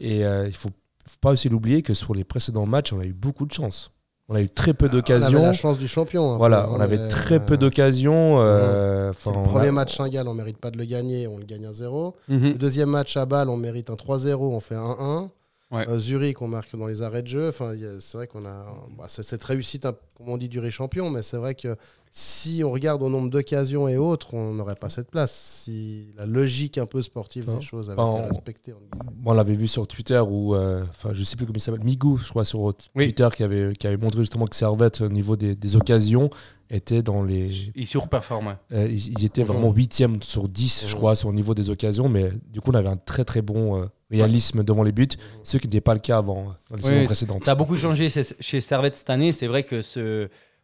[0.00, 0.70] Et euh, il faut,
[1.06, 3.90] faut pas aussi l'oublier que sur les précédents matchs, on a eu beaucoup de chance.
[4.28, 5.40] On a eu très peu on avait d'occasions.
[5.42, 8.40] la chance du champion un Voilà, on hein, avait très peu euh, d'occasions.
[8.40, 11.64] euh, le premier a- match Shingal on mérite pas de le gagner on le gagne
[11.66, 12.42] 1-0 Mhm.
[12.48, 15.28] Le deuxième match à Bâle, on mérite un 3-0, on fait un 1-1.
[15.72, 15.88] Ouais.
[15.88, 17.48] Euh, Zurich, on marque dans les arrêts de jeu.
[17.48, 18.66] Enfin, c'est vrai qu'on a
[18.98, 21.10] bah, cette réussite, hein, comme on dit, durée champion.
[21.10, 21.76] Mais c'est vrai que
[22.10, 25.32] si on regarde au nombre d'occasions et autres, on n'aurait pas cette place.
[25.64, 28.72] Si la logique un peu sportive des choses avait enfin, été on- respectée.
[28.72, 29.12] guillemets.
[29.22, 31.84] Moi, on l'avait vu sur Twitter où, euh, enfin, je sais plus comment il s'appelle,
[31.84, 32.60] Migou, je crois, sur
[32.94, 33.04] Oui.
[33.06, 36.30] Twitter, qui avait, qui avait montré justement que Servette, au niveau des, des occasions,
[36.70, 37.70] était dans les.
[37.76, 38.56] Il surperforme.
[38.72, 42.08] euh, ils, ils étaient vraiment 8 sur 10, je crois, sur le niveau des occasions,
[42.08, 45.06] mais du coup, on avait un très très bon euh, réalisme devant les buts,
[45.44, 47.44] ce qui n'était pas le cas avant, euh, dans les Oui, saisons précédentes.
[47.44, 49.30] Ça a beaucoup changé chez, chez Servette cette année.
[49.30, 50.00] C'est vrai que ce,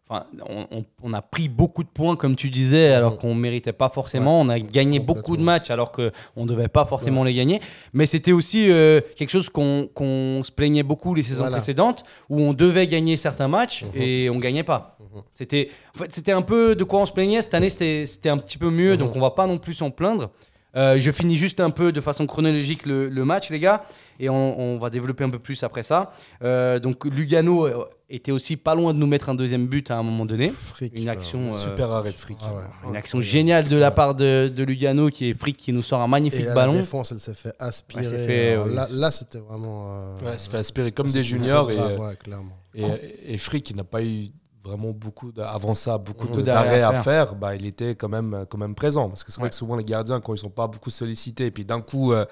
[0.09, 0.27] enfin,
[1.03, 4.41] on, a pris beaucoup de points, comme tu disais, alors qu'on ne méritait pas forcément.
[4.41, 7.61] on a gagné beaucoup de matchs alors qu'on ne devait pas forcément les gagner.
[7.95, 11.57] Mais c'était aussi euh, quelque chose qu'on se plaignait beaucoup les saisons Voilà.
[11.57, 13.91] précédentes, où on devait gagner certains matchs Mhm.
[14.03, 14.99] et on ne gagnait pas.
[15.01, 15.23] Mhm.
[15.35, 17.41] C'était en fait, c'était un peu de quoi on se plaignait.
[17.41, 18.99] Cette année, c'était un petit peu mieux, Mhm.
[18.99, 20.31] donc on va pas non plus s'en plaindre.
[20.75, 23.85] Euh, je finis juste un peu de façon chronologique le, le match, les gars,
[24.19, 26.13] et on, on va développer un peu plus après ça.
[26.43, 27.69] Euh, donc Lugano
[28.15, 30.51] était aussi pas loin de nous mettre un deuxième but à un moment donné.
[30.51, 32.39] Fric, Une action, euh, Super arrêt de fric.
[32.45, 32.91] Ah ouais.
[32.91, 36.01] une action géniale de la part de, de Lugano qui est fric qui nous sort
[36.01, 36.73] un Et magnifique là, ballon.
[36.75, 38.07] la défense, elle s'est fait aspirer.
[38.07, 39.87] Ouais, fait, là, là, c'était vraiment.
[39.89, 42.57] euh, Ouais, se fait aspirer comme des juniors et, ouais, clairement.
[42.75, 44.27] et, et Frick, qui n'a pas eu
[44.65, 48.45] vraiment beaucoup avant ça beaucoup de- d'arrêts à à faire, bah, il était quand même,
[48.49, 49.09] quand même présent.
[49.09, 49.51] Parce que c'est vrai Ouais.
[49.51, 52.25] que souvent les gardiens, quand ils sont pas beaucoup sollicités, et puis d'un coup, euh,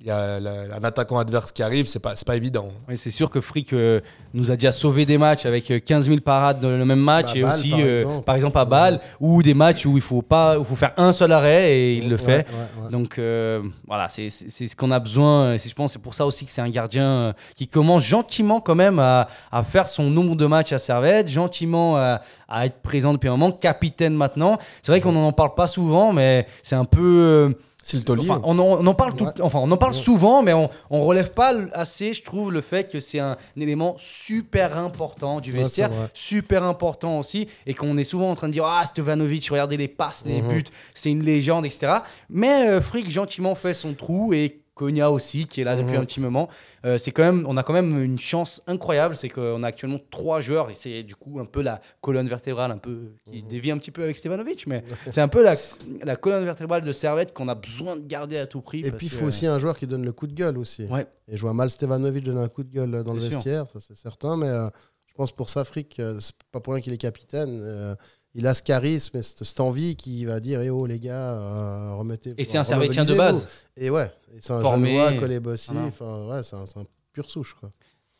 [0.00, 2.68] il y a un attaquant adverse qui arrive, c'est pas, pas évident.
[2.86, 4.00] Oui, c'est sûr que Frick euh,
[4.34, 7.28] nous a déjà sauvé des matchs avec euh, 15 000 parades dans le même match
[7.28, 8.24] Bah, et Bâle, aussi par euh, exemple.
[8.24, 11.12] par exemple à Bâle ou des matchs où il faut pas où faut faire un
[11.14, 12.46] seul arrêt et il le Ouais, fait.
[12.46, 12.90] ouais, ouais.
[12.90, 15.54] Donc euh, voilà, c'est ce qu'on a besoin.
[15.54, 18.02] Et Je pense que c'est pour ça aussi que c'est un gardien euh, qui commence
[18.04, 22.66] gentiment quand même à, à faire son nombre de matchs à Servette, gentiment à, à
[22.66, 24.58] être présent depuis un moment, capitaine maintenant.
[24.82, 27.56] C'est vrai qu'on n'en parle pas souvent, mais c'est un peu...
[27.88, 28.28] C'est le taulier.
[28.28, 29.40] Enfin, on, en, on en parle tout, Ouais.
[29.42, 29.98] enfin, on en parle Ouais.
[30.02, 33.94] souvent, mais on, on relève pas assez, je trouve, le fait que c'est un, élément
[33.98, 38.64] super important du vestiaire, super important aussi, et qu'on est souvent en train de dire
[38.66, 40.48] ah Stevanovic, regardez les passes, les Mhm.
[40.48, 41.98] buts, c'est une légende, etc.
[42.28, 46.00] Mais euh, Frick gentiment fait son trou et Konya aussi, qui est là depuis Mhm.
[46.02, 46.48] un petit moment.
[46.84, 49.98] Euh, c'est quand même, on a quand même une chance incroyable, c'est qu'on a actuellement
[50.10, 53.48] trois joueurs et c'est du coup un peu la colonne vertébrale, un peu qui Mhm.
[53.48, 55.56] dévie un petit peu avec Stevanovic, mais c'est un peu la,
[56.04, 58.80] la colonne vertébrale de Servette qu'on a besoin de garder à tout prix.
[58.84, 60.84] Et puis, il que- faut aussi un joueur qui donne le coup de gueule aussi.
[60.84, 61.06] Ouais.
[61.26, 63.30] Et je vois mal Stevanovic donner un coup de gueule dans le sûr.
[63.30, 64.36] vestiaire, ça c'est certain.
[64.36, 64.68] Mais euh,
[65.06, 67.96] je pense pour ça, Frick, euh, c'est pas pour rien qu'il est capitaine.
[68.38, 71.32] Il a ce charisme et cette, cette envie qui va dire Eh oh les gars,
[71.32, 72.34] euh, remettez.
[72.38, 72.62] Et c'est un.
[72.62, 73.48] Servetien de base.
[73.76, 74.90] Et ouais, c'est un Formé.
[74.98, 75.70] Genevois, collé Bossy.
[75.74, 77.56] Enfin, ouais, c'est un, un pur souche.
[77.58, 77.70] Quoi.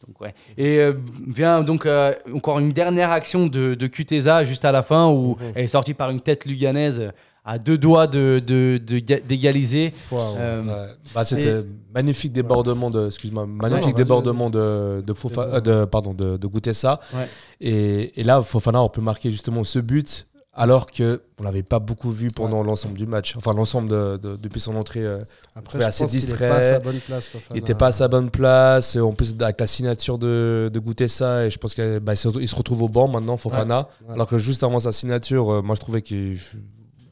[0.07, 0.35] Donc, ouais.
[0.59, 0.92] Et euh,
[1.26, 5.37] vient donc euh, encore une dernière action de, de Kuteza juste à la fin où
[5.40, 5.52] Mhm.
[5.55, 7.12] elle est sortie par une tête luganaise
[7.48, 9.94] à deux doigts de, de- de ga- d'égaliser.
[10.11, 10.18] Wow.
[10.38, 10.92] Euh, Ouais.
[11.14, 11.62] Bah, C'était
[11.94, 16.98] magnifique débordement de, excuse-moi, magnifique débordement de, de, Fofa- euh, de, pardon, de, de Goutessa.
[17.14, 17.28] Ouais.
[17.61, 20.26] Et, et là, Fofana, on peut marquer justement ce but,
[20.59, 23.35] alors que on l'avait pas beaucoup vu pendant l'ensemble du match.
[23.37, 25.04] Enfin, l'ensemble de, de- depuis son entrée.
[25.04, 25.18] euh,
[25.54, 26.48] Après, je assez pense qu'il est distrait.
[26.48, 27.28] pas à sa bonne place.
[27.28, 27.50] Fofana.
[27.50, 28.96] il n'était pas à sa bonne place.
[28.96, 32.28] En plus, avec la signature de, de Goutessa, et je pense qu'il bah, il se
[32.40, 33.88] il retrouve au banc maintenant, Fofana.
[34.09, 34.14] ouais.
[34.14, 36.38] Alors que juste avant sa signature, euh, moi, je trouvais qu'il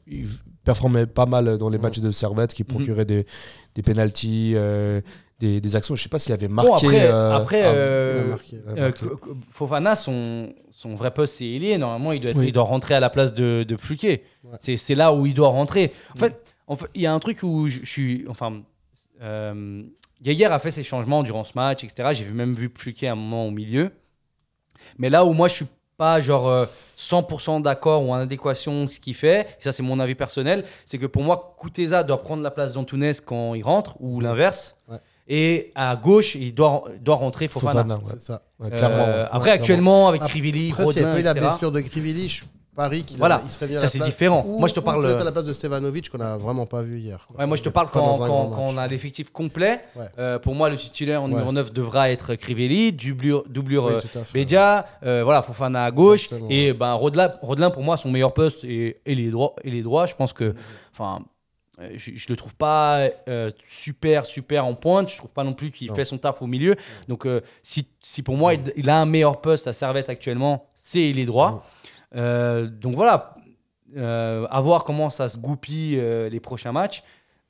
[0.07, 0.27] il
[0.63, 2.67] performait pas mal dans les matchs de Servette, qui Mhm.
[2.67, 3.25] procuraient des,
[3.75, 5.01] des pénalties, euh,
[5.39, 5.95] des, des actions.
[5.95, 6.69] Je sais pas s'il avait marqué.
[6.71, 8.61] Bon, après, euh, après ah, euh, marqué.
[8.67, 8.91] euh,
[9.51, 11.77] Fofana, son, son vrai poste, c'est ailier.
[11.77, 12.47] Normalement, il doit, être- Oui.
[12.47, 14.23] il doit rentrer à la place de, de Fluquet.
[14.43, 14.57] Ouais.
[14.77, 15.91] C'est, là où il doit rentrer.
[16.15, 18.25] En fait, en fait, il y a un truc où je, je suis.
[18.27, 18.61] Enfin,
[19.21, 19.83] euh,
[20.21, 22.09] Geiger a fait ses changements durant ce match, etc.
[22.13, 23.91] J'ai même vu Fluquet à un moment au milieu.
[24.97, 25.65] Mais là où moi, je suis
[25.97, 26.65] pas genre euh,
[26.97, 30.97] 100% d'accord ou en adéquation ce qu'il fait, et ça c'est mon avis personnel, c'est
[30.97, 34.77] que pour moi, Kuteza doit prendre la place d'Antunes quand il rentre, ou l'inverse.
[34.89, 34.97] Ouais.
[35.27, 37.81] Et à gauche, il doit, doit rentrer Fofana.
[37.83, 38.19] Fofana, ouais.
[38.19, 38.41] Ça.
[38.59, 39.05] Ouais, Euh, clairement.
[39.31, 42.29] après, actuellement, avec Crivelli, Après, s'il n'y Rodin, avait pas eu la blessure de Crivelli,
[42.29, 42.43] je
[42.75, 43.41] parie qu'il Voilà.
[43.45, 44.09] il serait bien à Ça, la c'est place.
[44.09, 44.43] différent.
[44.47, 46.99] Ou- Moi, je te parle- à la place de Stevanovic qu'on n'a vraiment pas vu
[46.99, 47.27] hier.
[47.37, 48.19] Ouais, moi, je te parle quand,
[48.59, 49.81] on a l'effectif complet.
[49.95, 50.05] Ouais.
[50.19, 51.53] Euh, pour moi, le titulaire en numéro Ouais.
[51.53, 54.23] 9 devra être Crivelli, doublure, doublure Oui, euh.
[54.33, 56.25] Bédia, euh, voilà, Fofana à gauche.
[56.25, 56.49] Exactement.
[56.51, 59.55] Et ben, Rodelin, Rodelin, pour moi, son meilleur poste et, et les droits.
[59.63, 60.53] Et les droits, je pense que.
[60.91, 61.19] Enfin.
[61.81, 65.09] euh, Je, je le trouve pas euh, super super en pointe.
[65.09, 66.75] Je trouve pas non plus qu'il fait son taf au milieu.
[67.09, 70.67] Donc euh, si, si pour moi il, il a un meilleur poste à Servette actuellement,
[70.77, 71.65] c'est il est droit.
[72.15, 73.35] Euh, donc voilà,
[73.97, 77.03] euh, à voir comment ça se goupille euh, les prochains matchs.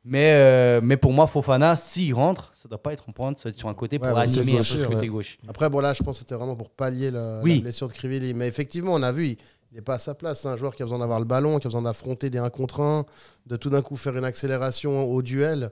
[0.07, 3.53] Mais, mais pour moi, Fofana, s'il rentre, ça doit pas être en pointe, ça doit
[3.53, 5.39] être sur un côté pour Ouais, bah, animer sûr, ce côté gauche.
[5.47, 7.55] Après, bon, là, je pense que c'était vraiment pour pallier la, Oui.
[7.55, 8.35] la blessure de Crivelli.
[8.35, 9.37] Mais effectivement, on a vu, il
[9.73, 10.41] n'est pas à sa place.
[10.41, 12.51] C'est un joueur qui a besoin d'avoir le ballon, qui a besoin d'affronter des 1
[12.51, 13.05] contre 1,
[13.47, 15.71] de tout d'un coup faire une accélération au duel.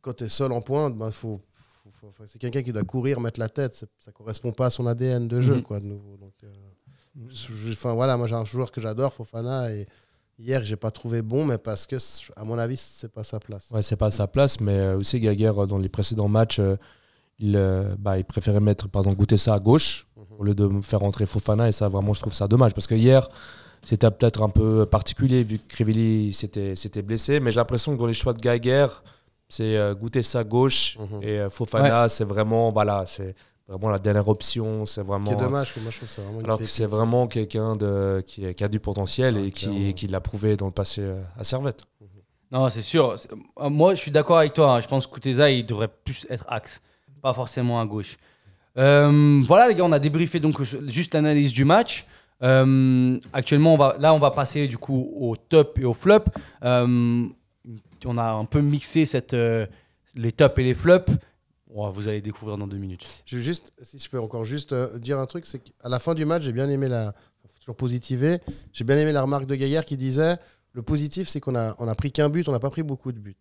[0.00, 1.40] Quand tu es seul en pointe, ben, faut,
[1.84, 3.74] faut- faut- faut- c'est quelqu'un qui doit courir, mettre la tête.
[4.00, 5.62] Ça correspond pas à son ADN de jeu, Mhm.
[5.62, 6.16] quoi, de nouveau.
[6.16, 6.32] Donc,
[7.70, 9.72] enfin, voilà, moi, j'ai un joueur que j'adore, Fofana.
[9.72, 9.86] Et
[10.38, 11.96] hier, j'ai pas trouvé bon, mais parce que,
[12.36, 13.68] à mon avis, c'est pas sa place.
[13.70, 16.76] Ouais, c'est pas sa place, mais euh, aussi Gaguerre, euh, dans les précédents matchs, euh,
[17.38, 17.52] il,
[17.98, 20.06] bah, il préférait mettre, par exemple, goûter ça à gauche
[20.38, 21.68] au lieu de faire rentrer Fofana.
[21.68, 22.74] Et ça, vraiment, je trouve ça dommage.
[22.74, 23.28] Parce que hier,
[23.84, 27.38] c'était peut-être un peu particulier vu que Crivelli s'était blessé.
[27.38, 29.04] Mais j'ai l'impression que dans les choix de Gaguerre,
[29.48, 30.98] c'est goûter ça à gauche.
[30.98, 31.22] Mhm.
[31.22, 33.36] Et Fofana, c'est vraiment, voilà, c'est
[33.68, 34.86] vraiment la dernière option.
[34.86, 35.30] C'est vraiment.
[35.30, 37.76] est dommage, que moi, je trouve que c'est vraiment une Alors que c'est vraiment quelqu'un
[37.76, 41.20] de, qui, qui a du potentiel et qui, qui l'a prouvé dans le passé euh,
[41.38, 41.82] à Servette.
[42.50, 43.18] Non, c'est sûr.
[43.18, 44.76] C'est- euh, Moi, je suis d'accord avec toi.
[44.76, 44.80] hein.
[44.80, 46.80] Je pense que Kuteza, il devrait plus être axe,
[47.20, 48.16] pas forcément à gauche.
[48.78, 52.06] Euh, voilà, les gars, on a débriefé donc juste l'analyse du match.
[52.42, 56.20] Euh, actuellement, on va, là, on va passer du coup au top et au flop.
[56.64, 57.26] Euh,
[58.06, 59.66] on a un peu mixé cette, euh,
[60.14, 61.10] les tops et les flops.
[61.92, 63.06] Vous allez découvrir dans deux minutes.
[63.24, 66.14] Je juste, si je peux encore juste euh, dire un truc, c'est qu'à la fin
[66.14, 67.14] du match, j'ai bien aimé la.
[67.60, 68.38] toujours positiver.
[68.72, 70.36] J'ai bien aimé la remarque de Gaillard qui disait
[70.72, 73.12] le positif, c'est qu'on a, on a pris qu'un but, on n'a pas pris beaucoup
[73.12, 73.36] de buts.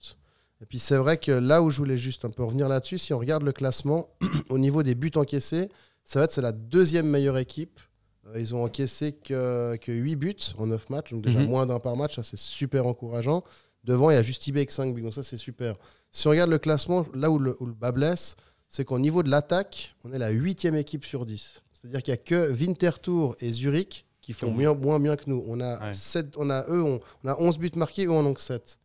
[0.61, 3.13] Et puis c'est vrai que là où je voulais juste un peu revenir là-dessus, si
[3.13, 4.09] on regarde le classement,
[4.49, 5.69] au niveau des buts encaissés,
[6.03, 7.79] ça va être c'est la deuxième meilleure équipe.
[8.27, 11.47] Euh, ils ont encaissé que, que 8 buts en 9 matchs, donc déjà Mhm.
[11.47, 13.43] moins d'un par match, ça c'est super encourageant.
[13.87, 15.75] Devant, il y a juste Ibé avec 5 buts, donc ça c'est super.
[16.11, 18.35] Si on regarde le classement, là où le, où le bas blesse,
[18.67, 21.63] c'est qu'au niveau de l'attaque, on est la huitième équipe sur 10.
[21.73, 24.57] C'est-à-dire qu'il n'y a que Winterthur et Zurich qui font Mhm.
[24.61, 25.41] moins, moins bien que nous.
[25.47, 25.93] On a, Ouais.
[25.93, 28.77] sept- on a, eux, on, on a 11 buts marqués, eux en ont que 7.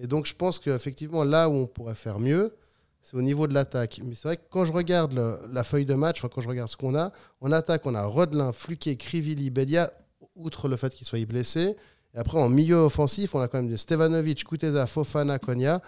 [0.00, 2.56] Et donc je pense qu'effectivement, là où on pourrait faire mieux,
[3.02, 4.00] c'est au niveau de l'attaque.
[4.04, 6.48] Mais c'est vrai que quand je regarde le- la feuille de match, enfin, quand je
[6.48, 9.92] regarde ce qu'on a, en attaque, on a Rodelin, Fluquet, Krivili, Bedia,
[10.34, 11.76] outre le fait qu'ils soient blessés.
[12.14, 15.80] Et après, en milieu offensif, on a quand même des Stevanovic, Kuteza, Fofana, Konya.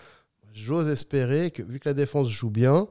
[0.52, 2.86] J'ose espérer que, vu que la défense joue bien,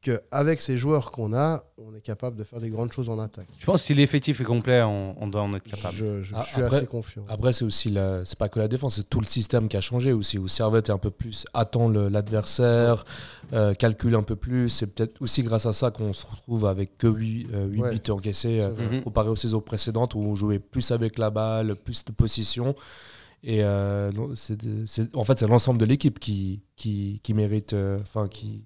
[0.00, 3.48] qu'avec ces joueurs qu'on a, on est capable de faire des grandes choses en attaque.
[3.58, 5.96] Je pense que si l'effectif est complet, on, on doit en être capable.
[5.96, 7.24] Je, je- Ah, je suis après- assez confiant.
[7.28, 9.80] Après, c'est aussi la- c'est pas que la défense, c'est tout le système qui a
[9.80, 10.38] changé aussi.
[10.38, 13.04] Où Servette est un peu plus attend le- l'adversaire,
[13.52, 14.68] euh, calcule un peu plus.
[14.68, 17.90] C'est peut-être aussi grâce à ça qu'on se retrouve avec que 8, Ouais.
[17.98, 18.74] buts encaissés euh.
[18.92, 19.02] Mhm.
[19.02, 22.76] comparé aux saisons précédentes où on jouait plus avec la balle, plus de position.
[23.44, 27.34] Et euh, non, c'est de- c'est- en fait, c'est l'ensemble de l'équipe qui, qui, qui
[27.34, 28.64] mérite, euh, enfin qui,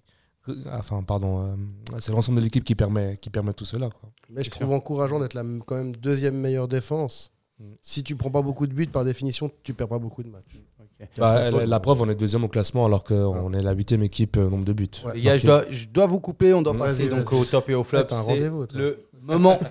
[0.72, 1.54] enfin pardon, euh,
[1.98, 3.88] c'est l'ensemble de l'équipe qui permet, qui permet tout cela.
[3.90, 4.10] quoi.
[4.30, 7.32] Mais je trouve encourageant d'être la quand même deuxième meilleure défense.
[7.58, 7.64] Mm.
[7.80, 10.58] Si tu prends pas beaucoup de buts, par définition, tu perds pas beaucoup de matchs.
[11.18, 14.36] Bah, la, la preuve, on est deuxième au classement alors qu'on est la huitième équipe
[14.36, 14.88] euh, nombre de buts.
[15.04, 15.14] Ouais.
[15.14, 17.74] Les gars, je dois, je dois vous couper, on doit passer donc au top et
[17.74, 18.02] au flop.
[18.08, 18.38] C'est.
[18.72, 19.58] Le moment.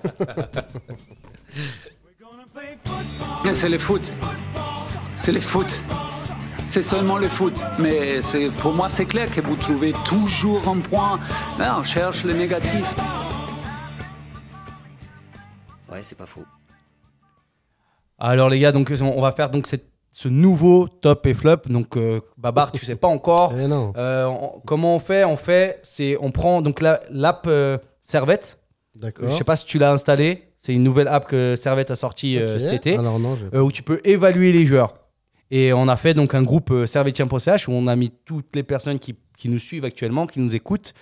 [3.54, 4.12] C'est le foot.
[5.16, 5.82] C'est le foot.
[6.72, 7.60] C'est seulement le foot.
[7.78, 11.20] Mais c'est- pour moi, c'est clair que vous trouvez toujours un point.
[11.58, 12.94] Là, on cherche le négatif.
[15.92, 16.46] Ouais, c'est pas faux.
[18.18, 21.58] Alors les gars, donc on va faire donc cette- ce nouveau top et flop.
[21.68, 23.52] Donc euh, Babar, tu sais pas encore.
[23.62, 25.24] Eh non, Euh, on- comment on fait?
[25.24, 28.58] On fait, c'est on prend donc la- l'app euh, Servette.
[28.94, 29.30] d'accord.
[29.30, 30.48] Je sais pas si tu l'as installée.
[30.56, 33.70] C'est une nouvelle app que Servette a sortie euh, cet été, Alors non, euh, où
[33.70, 34.94] tu peux évaluer les joueurs.
[35.54, 38.62] Et on a fait donc un groupe euh, servetien.ch où on a mis toutes les
[38.62, 40.94] personnes qui, qui nous suivent actuellement, qui nous écoutent,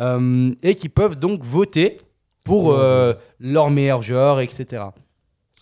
[0.00, 1.98] euh, et qui peuvent donc voter
[2.42, 4.84] pour euh, leurs meilleurs joueurs, etc.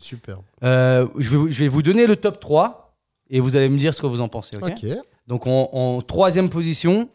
[0.01, 0.39] super.
[0.63, 2.95] Euh, je, vais vous, je vais vous donner le top 3
[3.31, 4.57] et vous allez me dire ce que vous en pensez.
[4.57, 4.87] ok.
[5.27, 7.09] Donc en, en troisième position,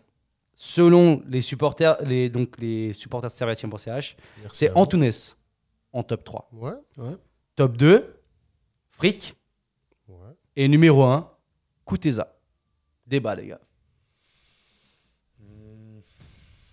[0.58, 4.18] selon les supporters, les, donc les supporters de servetien.ch,
[4.52, 4.70] c'est.
[4.76, 5.10] Antunes
[5.94, 6.50] en top 3.
[6.52, 7.16] Ouais, ouais,
[7.56, 8.16] Top 2,
[8.90, 9.36] Frick.
[10.56, 11.30] Et numéro 1,
[11.86, 12.28] Kuteza.
[13.08, 13.62] Débat, les gars.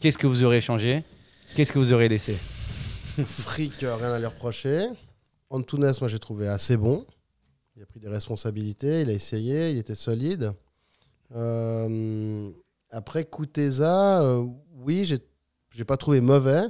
[0.00, 1.02] Qu'est-ce que vous aurez changé?
[1.54, 2.34] Qu'est-ce que vous aurez laissé?
[3.26, 4.88] Frick, euh, rien à lui reprocher.
[5.50, 7.04] Antunes, moi j'ai trouvé assez bon.
[7.76, 10.52] Il a pris des responsabilités, il a essayé, il était solide.
[11.34, 12.50] Euh,
[12.90, 16.62] après, Kuteza, euh, oui, j'ai pas trouvé mauvais.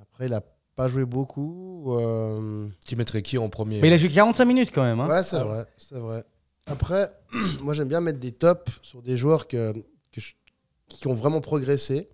[0.00, 0.42] Après, il a
[0.80, 1.92] pas joué beaucoup.
[1.98, 5.00] euh, Tu mettrais qui en premier Mais il a joué 45 minutes quand même.
[5.00, 5.08] hein.
[5.08, 5.44] Ouais, c'est Ah.
[5.44, 6.24] vrai, c'est vrai.
[6.66, 7.10] Après,
[7.62, 9.72] moi j'aime bien mettre des tops sur des joueurs que,
[10.12, 10.32] que je-
[10.88, 12.08] qui ont vraiment progressé.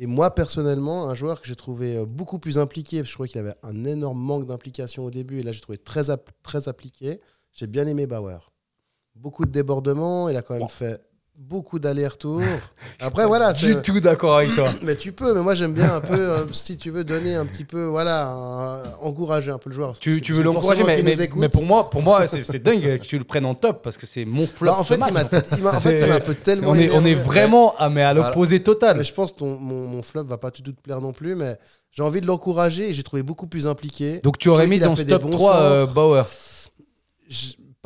[0.00, 3.14] Et moi personnellement, un joueur que j'ai trouvé euh, beaucoup plus impliqué, parce que je
[3.14, 6.02] trouvais qu'il avait un énorme manque d'implication au début, et là j'ai trouvé très,
[6.44, 7.20] très appliqué,
[7.52, 8.52] j'ai bien aimé Bauer.
[9.16, 11.02] Beaucoup de débordements, il a quand même fait
[11.38, 12.42] beaucoup d'allers-retours.
[13.00, 14.68] Après voilà, Du tout d'accord avec toi.
[14.82, 17.46] mais tu peux, mais moi j'aime bien un peu, euh, si tu veux donner un
[17.46, 19.98] petit peu, voilà, un- encourager un peu le joueur.
[19.98, 23.18] Tu, tu veux l'encourager, mais, mais, mais pour moi, pour moi c'est dingue que tu
[23.18, 24.72] le prennes en top parce que c'est mon flop.
[24.72, 25.46] Bah, en fait, il m'a, match.
[25.56, 26.70] il m'a- en fait, un peu tellement.
[26.70, 28.96] on est, on est vraiment à, mais à l'opposé total.
[28.98, 31.12] Mais je pense que ton- mon, mon flop va pas tout, tout te plaire non
[31.12, 31.56] plus, mais
[31.92, 34.20] j'ai envie de l'encourager et j'ai trouvé beaucoup plus impliqué.
[34.24, 35.86] Donc tu aurais mis dans ce top bons 3 euh.
[35.86, 36.26] Bauer.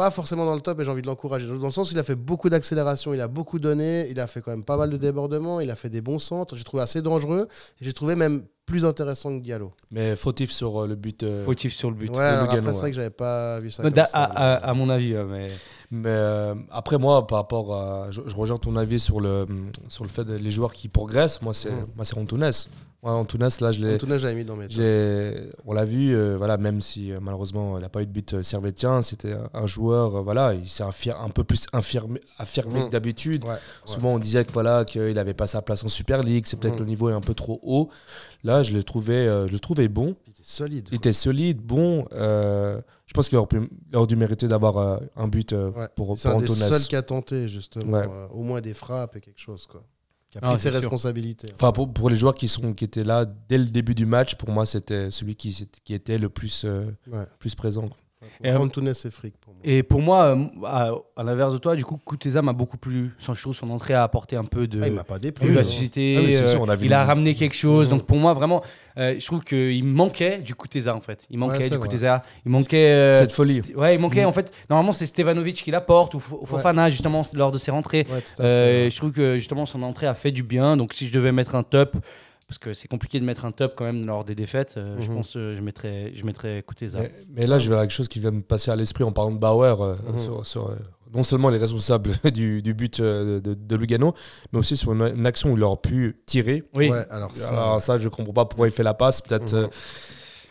[0.02, 1.46] Pas forcément dans le top, mais j'ai envie de l'encourager.
[1.46, 4.26] Dans le sens où il a fait beaucoup d'accélération, il a beaucoup donné, il a
[4.26, 6.56] fait quand même pas mal de débordements, il a fait des bons centres.
[6.56, 7.46] J'ai trouvé assez dangereux
[7.80, 9.72] et j'ai trouvé même plus intéressant que Diallo.
[9.92, 11.22] Mais fautif sur euh, le but.
[11.22, 12.10] euh, Fautif sur le but.
[12.10, 12.80] Ouais, alors Lugano, après, c'est ouais.
[12.80, 13.82] vrai que j'avais pas vu ça.
[13.84, 15.48] Comme à, mais- à- à mon avis, mais
[15.92, 19.46] Mais euh, après moi, par rapport à, je, je rejoins ton avis sur le
[19.88, 21.42] sur le fait des joueurs qui progressent.
[21.42, 21.86] Moi, c'est Mm.
[21.94, 22.50] moi c'est Antunes.
[23.04, 23.98] Moi, Antunes, là, je l'ai.
[24.18, 24.68] J'avais mis dans mes
[25.66, 28.34] On l'a vu, euh, voilà, même si euh, malheureusement il n'a pas eu de but
[28.34, 32.78] euh, servétien, c'était un, joueur, euh, voilà, il s'est infir- un peu plus infirmé, affirmé
[32.80, 32.84] Mm.
[32.86, 33.42] que d'habitude.
[33.44, 33.56] Ouais, ouais.
[33.86, 36.76] Souvent on disait que voilà qu'il n'avait pas sa place en Super League, c'est peut-être
[36.76, 36.80] Mm.
[36.80, 37.88] le niveau est un peu trop haut.
[38.44, 40.14] Là, je le trouvais, je le trouvais bon.
[40.28, 40.88] Il était solide.
[40.92, 42.06] Il était solide, bon.
[42.12, 45.88] je pense qu'il aurait, pu- il aurait dû mériter d'avoir un but Ouais.
[45.96, 48.08] pour, C'est pour un des seuls qui a tenté, justement, Ouais.
[48.32, 49.82] au moins des frappes et quelque chose, quoi.
[50.32, 50.80] Qui a Ah, pris ses sûr.
[50.80, 51.48] responsabilités.
[51.54, 54.34] Enfin, pour, pour les joueurs qui, sont, qui étaient là dès le début du match,
[54.36, 57.26] pour moi, c'était celui qui, qui était le plus, euh, Ouais.
[57.38, 57.90] plus présent.
[58.44, 59.60] Et, euh, Antunes et fric pour moi.
[59.64, 63.10] Et pour moi, euh, à, à l'inverse de toi, du coup, Kuteza m'a beaucoup plu.
[63.18, 65.46] Sans chose, son entrée a apporté un peu de Ah, il m'a pas déplu.
[65.52, 65.62] de hein.
[65.64, 67.88] Ah oui, euh, sûr, on a vu il a ramené quelque chose.
[67.88, 68.62] Donc pour moi, vraiment,
[68.98, 71.26] euh, je trouve qu'il manquait du Kuteza en fait.
[71.30, 71.88] Il manquait Ouais, du vrai.
[71.88, 72.22] Kuteza.
[72.46, 72.76] Il manquait.
[72.92, 73.60] euh, Cette folie.
[73.76, 74.28] Ouais, il manquait Mhm.
[74.28, 74.52] en fait.
[74.70, 78.06] Normalement, c'est Stevanovic qui l'apporte ou Fo- ou Fofana justement lors de ses rentrées.
[78.40, 80.76] Euh, je trouve que justement son entrée a fait du bien.
[80.76, 81.96] Donc si je devais mettre un top,
[82.52, 85.08] parce que c'est compliqué de mettre un top quand même lors des défaites, euh, je
[85.08, 85.16] Mhm.
[85.16, 87.00] pense que je mettrais, je mettrais Kuteza.
[87.00, 89.12] Mais, mais là, je vais à quelque chose qui vient me passer à l'esprit en
[89.12, 89.80] parlant de Bauer.
[89.80, 90.18] euh, Mhm.
[90.18, 90.76] sur, sur, euh,
[91.14, 94.12] non seulement les responsables du, du but euh, de, de Lugano,
[94.52, 96.62] mais aussi sur une, une action où il aurait pu tirer.
[96.76, 96.90] Oui.
[96.90, 99.22] Ouais, alors ça, Alors ça, je comprends pas pourquoi il fait la passe.
[99.22, 99.58] Peut-être Mhm.
[99.64, 99.68] euh,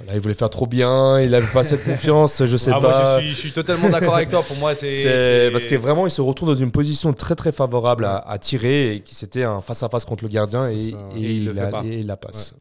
[0.03, 2.91] voilà, il voulait faire trop bien, il avait pas cette confiance, je sais Ah, moi,
[2.91, 3.19] pas.
[3.19, 4.43] je, suis, je suis totalement d'accord avec toi.
[4.43, 5.49] Pour moi, c'est.
[5.51, 8.95] Parce que vraiment, il se retrouve dans une position très très favorable à, à tirer
[8.95, 10.97] et qui c'était un face à face contre le gardien et, ça.
[11.15, 11.83] et Et il le il, fait a- pas.
[11.85, 12.55] et il la passe.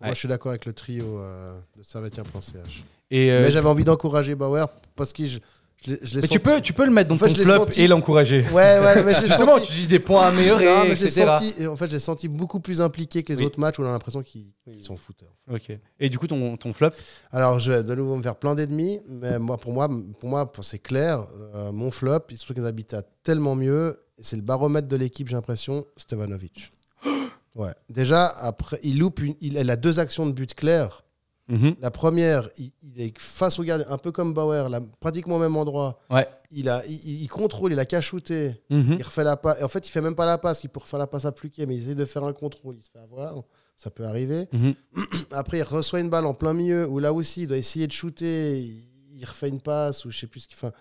[0.00, 0.14] Moi, Ouais.
[0.14, 2.84] je suis d'accord avec le trio euh, de Servetien.ch.
[3.10, 5.38] Et, euh, Mais j'avais envie d'encourager Bauer parce que je,
[5.86, 7.28] je l'ai- je l'ai mais tu senti- peux, tu peux le mettre dans En fait,
[7.28, 8.42] ton je l'ai flop senti- et l'encourager.
[8.52, 9.68] Ouais, ouais, mais je l'ai Justement, senti.
[9.68, 11.26] tu dis des points à améliorer, Non, mais je l'ai etc.
[11.38, 11.54] senti.
[11.60, 13.44] et En fait, j'ai senti beaucoup plus impliqué que les Oui.
[13.46, 15.24] autres matchs où on a l'impression qu'ils qu'ils s'en foutent.
[15.52, 15.72] Ok.
[16.00, 16.90] Et du coup, ton, ton flop?
[17.32, 19.88] Alors, je vais de nouveau me faire plein d'ennemis, mais moi, pour moi,
[20.20, 21.24] pour moi, c'est clair.
[21.54, 24.00] euh, mon flop, il se trouve qu'ils habitent tellement mieux.
[24.20, 25.84] C'est le baromètre de l'équipe, j'ai l'impression.
[25.96, 26.72] Stevanovic.
[27.54, 27.70] Ouais.
[27.88, 29.20] Déjà, après, il loupe.
[29.20, 31.04] Une, il, il a deux actions de but claires.
[31.48, 31.76] Mhm.
[31.80, 35.38] La première, il, il est face au gardien, un peu comme Bauer, là, pratiquement au
[35.38, 36.00] même endroit.
[36.10, 36.26] Ouais.
[36.50, 38.62] Il, a, il, contrôle, il a cachoté.
[38.70, 38.96] Mhm.
[38.98, 39.62] Il refait la passe.
[39.62, 40.64] En fait, il fait même pas la passe.
[40.64, 42.76] Il peut refaire la passe à Pluquet, mais il essaie de faire un contrôle.
[42.78, 43.34] Il se fait avoir.
[43.76, 44.48] Ça peut arriver.
[44.52, 44.74] Mhm.
[45.32, 47.92] Après, il reçoit une balle en plein milieu où là aussi, il doit essayer de
[47.92, 48.58] shooter.
[48.60, 50.72] Il, refait une passe ou je sais plus ce qu'il fait.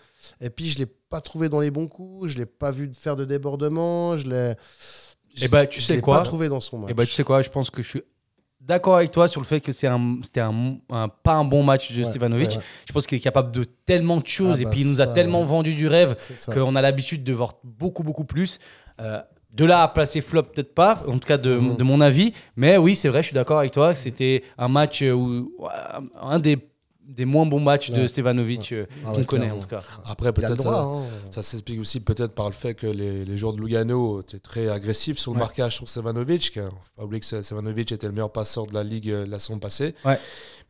[0.41, 2.31] Et puis, je l'ai pas trouvé dans les bons coups.
[2.31, 4.17] Je l'ai pas vu faire de débordement.
[4.17, 4.53] Je l'ai.
[5.41, 6.91] Eh ben, tu sais l'ai quoi pas trouvé dans son match.
[6.91, 8.03] Et bah, tu sais quoi, je pense que je suis
[8.65, 11.63] d'accord avec toi sur le fait que c'est un, c'était un, un- pas un bon
[11.63, 12.49] match de Ouais, Stevanovic.
[12.51, 12.63] ouais, ouais.
[12.87, 15.01] Je pense qu'il est capable de tellement de choses Ah et bah, puis il nous
[15.01, 16.15] a ça, tellement vendu du rêve
[16.51, 18.59] qu'on a l'habitude de voir beaucoup, beaucoup plus.
[19.01, 19.21] Euh,
[19.51, 21.77] de là à placer flop, peut-être pas, en tout cas de, Mhm.
[21.77, 22.33] de mon avis.
[22.55, 25.47] Mais oui, c'est vrai, je suis d'accord avec toi que c'était un match où,
[26.19, 26.57] un des,
[27.07, 28.07] des moins bons matchs de Ouais.
[28.07, 29.59] Stevanovic euh, Ah qu'on connaît clairement.
[29.59, 29.81] en tout cas.
[30.05, 31.03] Après, peut-être ça, hein.
[31.31, 34.69] ça s'explique aussi peut-être par le fait que les, les joueurs de Lugano étaient très
[34.69, 35.43] agressifs sur le Ouais.
[35.43, 36.51] marquage sur Sevanovic.
[36.53, 39.39] car faut pas oublier que Sevanovic était le meilleur passeur de la ligue euh, la
[39.39, 39.95] saison passée.
[40.05, 40.17] Ouais.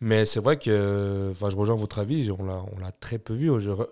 [0.02, 3.34] Mais c'est vrai que, enfin, je rejoins votre avis, on l'a, on l'a très peu
[3.34, 3.52] vu.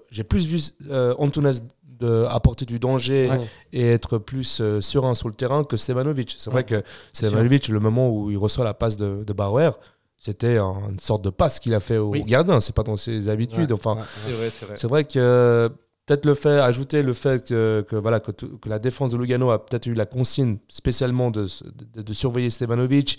[0.10, 1.52] J'ai plus vu euh, Antunes
[2.00, 3.40] de apporter du danger Ouais.
[3.72, 6.36] et être plus euh, serein sur le terrain que Stevanovic.
[6.40, 6.82] C'est vrai que
[7.14, 9.78] Stevanovic, le moment où il reçoit la passe de, de Bauer,
[10.24, 12.24] c'était un- une sorte de passe qu'il a fait au Oui.
[12.24, 12.60] gardien.
[12.60, 13.72] C'est pas dans ses habitudes.
[13.72, 13.98] Ouais, enfin.
[14.26, 14.76] C'est vrai, c'est vrai.
[14.78, 15.72] c'est vrai que
[16.06, 19.18] peut-être le fait, ajouter le fait que, que, voilà, que, t- que la défense de
[19.18, 21.48] Lugano a peut-être eu la consigne spécialement de,
[21.96, 23.18] de, de surveiller Stevanovic.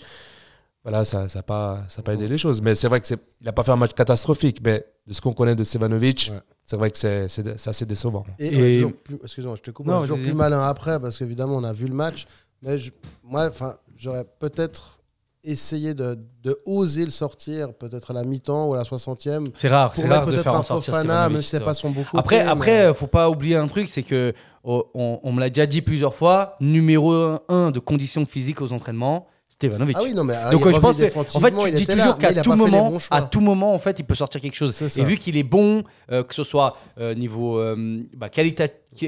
[0.83, 2.61] Voilà, ça n'a ça a pas, ça a pas aidé les choses.
[2.61, 4.59] Mais c'est vrai qu'il n'a pas fait un match catastrophique.
[4.63, 6.39] Mais de ce qu'on connaît de Stevanovic, Ouais.
[6.65, 8.23] c'est vrai que c'est c'est- c'est assez décevant.
[8.39, 8.85] Et, Et-
[9.23, 11.73] excuse-moi, je te coupe, on Non, est toujours plus malin après parce qu'évidemment on a
[11.73, 12.27] vu le match,
[12.61, 12.91] mais je-
[13.23, 14.99] moi, enfin, j'aurais peut-être
[15.43, 19.51] essayé de, de oser le sortir, peut-être à la mi-temps ou à la 60e.
[19.53, 21.91] C'est rare, c'est rare de peut-être faire en un sortir Fofana, si c'est pas son
[21.91, 22.17] beaucoup.
[22.17, 24.33] Après, après, euh, faut pas oublier un truc, c'est que
[24.63, 26.55] oh, on, on me l'a déjà dit plusieurs fois.
[26.61, 29.95] Numéro 1 de conditions physiques aux entraînements, Stevanovic.
[29.99, 32.17] ah oui, non mais ah, Donc euh, je pense, que- en fait, tu dis toujours
[32.17, 34.75] qu'à tout moment, à tout moment, en fait, il peut sortir quelque chose.
[34.97, 38.67] Et vu qu'il est bon, euh, que ce soit euh, niveau euh, bah, qualité,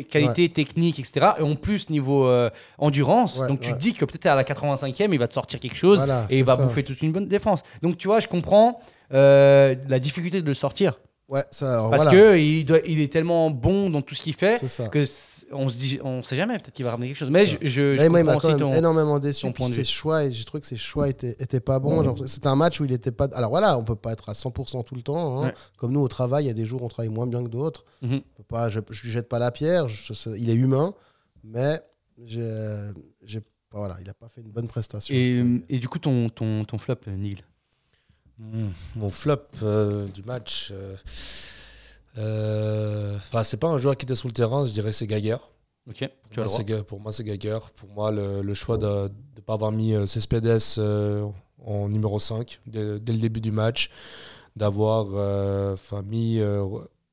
[0.10, 3.78] qualité technique, etc., et en plus niveau euh, endurance, Ouais, donc tu ouais.
[3.78, 6.44] dis que peut-être à la 85e, il va te sortir quelque chose Voilà, et il
[6.44, 6.62] va ça.
[6.64, 7.62] bouffer toute une bonne défense.
[7.82, 8.80] Donc tu vois, je comprends
[9.14, 13.02] euh, la difficulté de le sortir Ouais, ça, alors, parce voilà, que il, doit, il
[13.02, 15.04] est tellement bon dans tout ce qu'il fait que
[15.52, 17.30] on se dit, on sait jamais, peut-être qu'il va ramener quelque chose.
[17.30, 18.78] Mais je, je, je moi, il m'a comprends quand aussi même ton.
[18.78, 19.42] énormément déçu.
[19.44, 19.86] ton puis point de ses vue.
[19.88, 22.16] choix, et j'ai trouvé que ses choix étaient, étaient pas bons.
[22.26, 23.28] C'était un match où il était pas.
[23.34, 25.40] Alors voilà, on peut pas être à 100% tout le temps.
[25.42, 25.48] hein.
[25.48, 25.54] Ouais.
[25.78, 27.50] Comme nous au travail, il y a des jours où on travaille moins bien que
[27.50, 27.86] d'autres.
[28.02, 28.22] Mhm.
[28.48, 29.88] Pas, je, je lui jette pas la pierre.
[29.88, 30.94] je- je- il est humain,
[31.44, 31.80] mais
[32.26, 32.90] j'ai,
[33.24, 33.42] j'ai-
[33.72, 35.14] voilà, il a pas fait une bonne prestation.
[35.14, 37.44] Et, du coup, ton, ton, ton flop, Neil?
[38.40, 38.68] Mm,
[38.98, 40.70] Mon flop euh, du match.
[40.74, 40.96] euh,
[42.18, 45.50] Enfin, c'est pas un joueur qui était sur le terrain, je dirais que c'est Gaguerre.
[45.88, 46.58] Ok, tu as Pour le moi, droit.
[46.58, 47.70] c'est Ga- Pour moi, c'est Gaguerre.
[47.72, 51.26] Pour moi, le, le choix de ne pas avoir mis euh, Cespedes euh,
[51.64, 53.92] en numéro 5 dès, dès le début du match,
[54.56, 56.64] d'avoir euh, mis euh,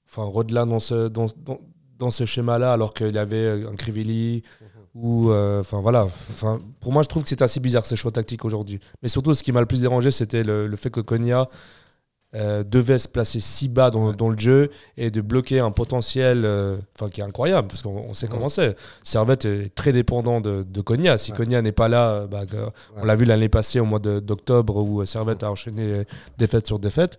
[0.09, 1.61] enfin, Rodelin dans ce, dans, dans,
[1.99, 4.43] dans ce schéma-là, alors qu'il y avait un Crivelli.
[4.95, 8.11] Ou, euh, enfin voilà, enfin, pour moi, je trouve que c'est assez bizarre ces choix
[8.11, 8.79] tactiques aujourd'hui.
[9.03, 11.49] Mais surtout, ce qui m'a le plus dérangé, c'était le, le fait que Konya
[12.35, 16.45] euh, devait se placer si bas dans, dans le jeu et de bloquer un potentiel
[16.45, 16.77] euh,
[17.11, 18.75] qui est incroyable, parce qu'on on sait comment c'est.
[19.03, 21.19] Servette est très dépendant de, de Konya.
[21.19, 21.37] Si Ouais.
[21.39, 22.43] Konya n'est pas là, euh, bah,
[22.97, 26.05] on l'a vu l'année passée au mois d'octobre où Servette a enchaîné
[26.39, 27.19] défaite sur défaite.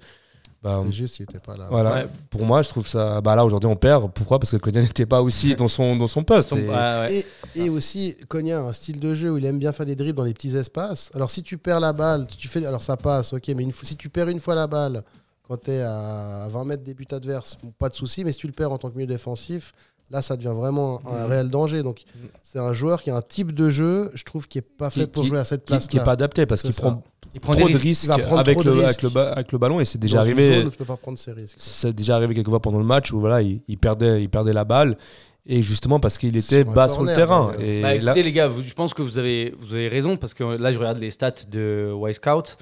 [0.63, 1.67] Bah, C'est juste, il était pas là.
[1.69, 1.93] voilà.
[1.93, 2.07] Ouais.
[2.29, 3.19] Pour moi, je trouve ça.
[3.19, 4.11] Bah là, aujourd'hui, on perd.
[4.13, 4.39] Pourquoi?
[4.39, 6.53] Parce que Konya n'était pas aussi dans son, dans son poste.
[6.53, 7.25] Et- ouais, ouais.
[7.55, 9.95] Et, et aussi, Konya a un style de jeu où il aime bien faire des
[9.97, 11.11] dribbles dans les petits espaces.
[11.13, 13.85] Alors, si tu perds la balle, tu fais, alors ça passe, ok, mais une fois-
[13.87, 15.03] si tu perds une fois la balle
[15.45, 18.39] quand tu es à 20 mètres des buts adverses, bon, pas de souci, mais si
[18.39, 19.73] tu le perds en tant que milieu défensif,
[20.13, 21.07] là, ça devient vraiment Mm.
[21.15, 21.83] un réel danger.
[21.83, 22.03] Donc,
[22.43, 25.01] c'est un joueur qui a un type de jeu, je trouve, qui est pas Qui-
[25.01, 26.01] fait pour qui- jouer à cette qui, qui place-là.
[26.01, 27.03] est pas adapté parce qu'il prend
[27.33, 28.09] Il prend trop des de risques.
[28.09, 30.55] avec trop de le, avec, avec le ballon et c'est déjà Dans arrivé.
[30.59, 31.55] zone où tu peux pas prendre ces risques.
[31.57, 34.53] C'est déjà arrivé quelques fois pendant le match où voilà, il, il perdait, il perdait
[34.53, 34.97] la balle
[35.45, 37.51] et justement parce qu'il était bas sur le terrain.
[37.57, 37.61] d'ailleurs.
[37.67, 40.33] Et Bah, là, les gars, vous- je pense que vous avez, vous avez raison parce
[40.35, 42.57] que là je regarde les stats de Wisecout.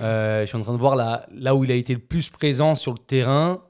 [0.00, 2.28] Euh, je suis en train de voir là, là où il a été le plus
[2.28, 3.65] présent sur le terrain, euh,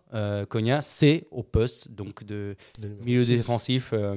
[0.49, 2.57] Konya, c'est au poste donc de
[3.05, 3.91] milieu défensif.
[3.93, 4.17] euh,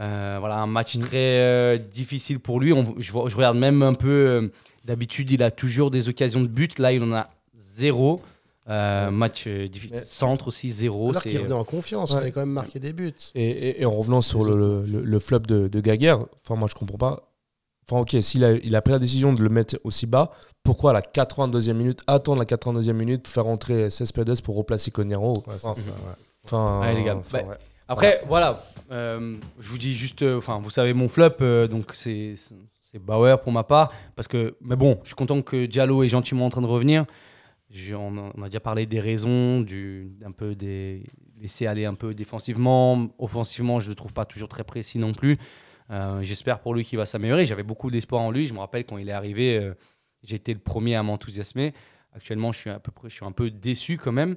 [0.00, 2.72] euh, voilà un match très euh, difficile pour lui.
[2.72, 4.08] On- je, regarde même un peu.
[4.08, 4.48] euh,
[4.84, 6.78] D'habitude, il a toujours des occasions de but.
[6.78, 7.28] Là, il en a
[7.76, 8.22] zéro.
[8.70, 11.10] Euh, Match euh, Mais- centre aussi zéro.
[11.10, 13.12] Alors qu'il revenait en confiance, il avait quand même marqué des buts.
[13.34, 16.54] et, et- et en revenant sur le, le- le- le flop de, de Gaguerre, enfin
[16.58, 17.27] moi je comprends pas.
[17.90, 20.32] Enfin ok, s'il a, il a pris la décision de le mettre aussi bas,
[20.62, 24.90] pourquoi à la 82e minute, attendre la 82e minute pour faire entrer Cespedes pour replacer
[25.74, 25.84] c'est
[26.44, 27.58] Enfin, les gars, enfin, bah, ouais.
[27.88, 31.92] Après, voilà, euh, je vous dis juste, euh, enfin, vous savez mon flop, euh, donc
[31.94, 35.66] c'est c'est- c'est Bauer pour ma part, parce que, mais bon, je suis content que
[35.66, 37.04] Diallo est gentiment en train de revenir.
[37.70, 41.04] J'ai- on, a, on a déjà parlé des raisons, du, un peu des
[41.40, 45.36] laisser aller un peu défensivement, offensivement, je le trouve pas toujours très précis non plus.
[45.90, 47.46] Euh, J'espère pour lui qu'il va s'améliorer.
[47.46, 48.46] J'avais beaucoup d'espoir en lui.
[48.46, 49.74] Je me rappelle quand il est arrivé, euh,
[50.28, 51.72] été le premier à m'enthousiasmer.
[52.14, 52.78] Actuellement, je
[53.08, 54.36] suis un peu déçu quand même.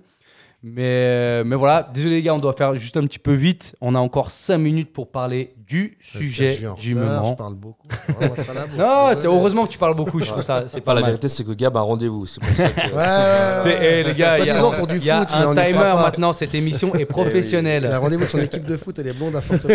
[0.64, 3.76] Mais, mais voilà, désolé les gars, on doit faire juste un petit peu vite.
[3.82, 7.32] On a encore 5 minutes pour parler du Je sujet suis en du retard, moment.
[7.32, 7.88] Je parle beaucoup.
[8.78, 10.20] Non, c'est heureusement que tu parles beaucoup.
[10.22, 11.10] Je trouve ça, c'est pas la mal.
[11.10, 12.28] vérité c'est que Gab a un rendez-vous.
[12.28, 12.80] C'est pour ça que.
[12.92, 15.20] Ouais, ouais, ouais, eh, les gars, il y a, Soi-disant pour du il y a
[15.26, 16.32] foot, un timer maintenant.
[16.32, 17.96] Cette émission est Il a professionnelle.
[17.96, 19.66] rendez-vous de son équipe de foot, elle est blonde à forte.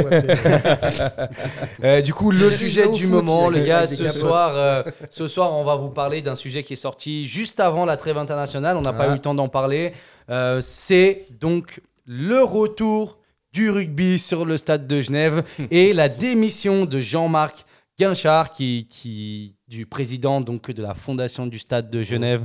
[1.85, 5.53] Euh, du coup, le sujet du foot, moment, les gars, ce soir, euh, ce soir,
[5.53, 8.77] on va vous parler d'un sujet qui est sorti juste avant la trêve internationale.
[8.77, 9.09] On n'a pas Ah.
[9.09, 9.93] eu le temps d'en parler.
[10.31, 13.19] Euh, c'est donc le retour
[13.53, 17.65] du rugby sur le stade de Genève et la démission de Jean-Marc
[17.99, 22.45] Guinchard, qui, qui, du président donc de la fondation du stade de Genève.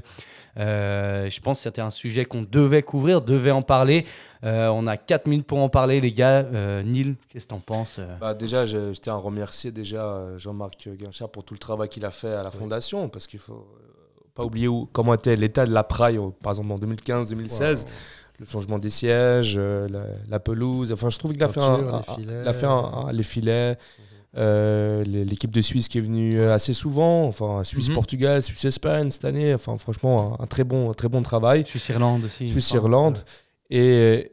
[0.57, 4.05] Euh, je pense que c'était un sujet qu'on devait couvrir, devait en parler.
[4.43, 6.45] Euh, on a 4 minutes pour en parler, les gars.
[6.53, 10.89] Euh, Neil, qu'est-ce que t'en penses Bah déjà, je, je tiens à remercier déjà Jean-Marc
[10.89, 13.67] Guinchard pour tout le travail qu'il a fait à la fondation, parce qu'il faut
[14.35, 17.85] pas oublier où, comment était l'état de la praille, par exemple en 2015-2016.
[18.39, 20.91] le changement des sièges, euh, la, la pelouse.
[20.91, 22.71] Enfin, je trouve qu'il a fait un, les a fait un-
[23.07, 23.77] un- les filets.
[24.37, 29.53] euh, L'équipe de Suisse qui est venue euh, assez souvent, enfin Suisse-Portugal, Suisse-Espagne cette année,
[29.53, 31.65] enfin franchement un, un très bon, un très bon travail.
[31.67, 32.47] Suisse-Irlande aussi.
[32.49, 33.19] Suisse-Irlande.
[33.73, 33.79] Et,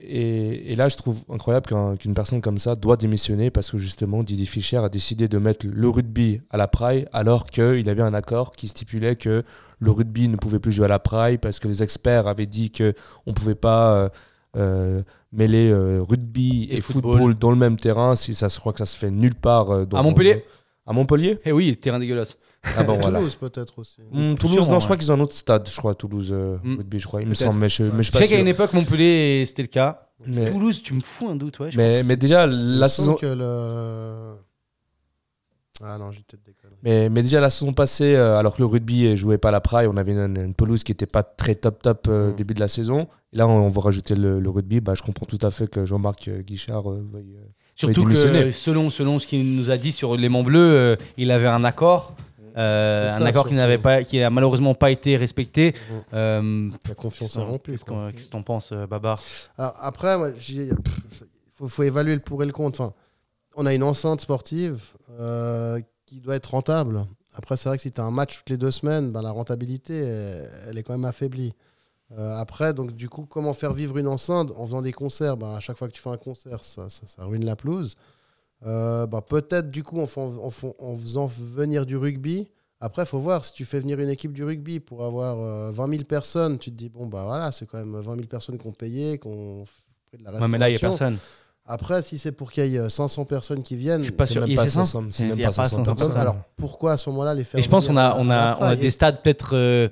[0.01, 3.79] et, et là, je trouve incroyable qu'un- qu'une personne comme ça doit démissionner parce que
[3.79, 8.03] justement, Didier Fischer a décidé de mettre le rugby à la praille alors qu'il avait
[8.03, 9.45] un accord qui stipulait que
[9.79, 12.73] le rugby ne pouvait plus jouer à la praille parce que les experts avaient dit
[12.73, 12.93] qu'on
[13.29, 14.09] ne pouvait pas euh,
[14.57, 17.13] euh, mêler euh, rugby et, Et football.
[17.13, 17.35] football.
[17.37, 18.17] dans le même terrain.
[18.17, 19.87] Si ça, je crois que ça se fait nulle part.
[19.87, 20.45] dans- À Montpellier
[20.85, 21.39] À Montpellier?
[21.45, 22.37] Eh oui, terrain dégueulasse.
[22.77, 23.19] Ah bon, voilà.
[23.21, 23.97] Toulouse peut-être aussi.
[24.13, 25.01] Hum, Toulouse, Sûrement, non, je crois ouais.
[25.01, 26.77] qu'ils ont un autre stade, je crois, à Toulouse, euh, Hum.
[26.79, 28.39] rugby, je crois, il me semble, mais je, mais je suis Je pas sais qu'à
[28.41, 30.09] une époque, Montpellier, c'était le cas.
[30.27, 31.71] Mais- Toulouse, tu me fous un doute, ouais.
[31.71, 34.35] je Mais, mais déjà, la saison, que le...
[35.81, 36.75] Ah non, j'ai peut-être déconné.
[36.83, 39.61] mais, mais déjà la saison passée, euh, alors que le rugby jouait pas à la
[39.61, 42.37] Praille, on avait une, une pelouse qui était pas très top top euh, Mm.
[42.37, 43.07] début de la saison.
[43.33, 44.81] Et là, on, on va rajouter le, le rugby.
[44.81, 47.37] Bah, je comprends tout à fait que Jean-Marc Guichard veuille,
[47.77, 48.15] Surtout que
[48.51, 52.17] selon, selon ce qu'il nous a dit sur l'aimant bleu, euh, il avait un accord.
[52.59, 55.75] Euh, un ça, accord qui n'avait pas, qui a malheureusement pas été respecté.
[55.91, 56.03] Mhm.
[56.15, 57.73] Euh, La confiance qu'on- rompue.
[57.73, 59.19] Qu'est-ce qu'on- t'en penses, euh, Babar
[59.57, 60.17] Alors, après,
[60.49, 60.71] il
[61.55, 62.81] faut, faut évaluer le pour et le contre.
[62.81, 62.93] Enfin,
[63.57, 64.83] on a une enceinte sportive
[65.19, 67.05] euh, qui doit être rentable.
[67.35, 69.31] Après, c'est vrai que si tu as un match toutes les deux semaines, ben, la
[69.31, 71.53] rentabilité, elle, elle est quand même affaiblie.
[72.19, 75.37] Euh, après, donc, du coup, comment faire vivre une enceinte en faisant des concerts?
[75.37, 77.97] Ben, À chaque fois que tu fais un concert, ça, ça- ça ruine la pelouse.
[78.67, 82.49] Euh, ben, Peut-être, du coup, en, en en faisant venir du rugby.
[82.81, 85.73] Après, il faut voir, si tu fais venir une équipe du rugby pour avoir euh,
[85.73, 88.57] 20 000 personnes, tu te dis, bon, bah voilà, c'est quand même 20 000 personnes
[88.59, 89.65] qui ont payé, qui ont
[90.07, 91.07] pris de la Ouais, mais là, il n'y a restauration.
[91.07, 91.19] personne.
[91.71, 94.27] Après, si c'est pour qu'il y ait euh, 500 personnes qui viennent, Je suis pas
[94.27, 94.47] sûr.
[94.47, 96.17] même pas c'est ça 500, c'est même y a pas 500 500 personnes.
[96.17, 98.63] alors pourquoi à ce moment-là les faire Et je pense qu'on a, on a, on
[98.63, 99.89] a des stades peut-être euh,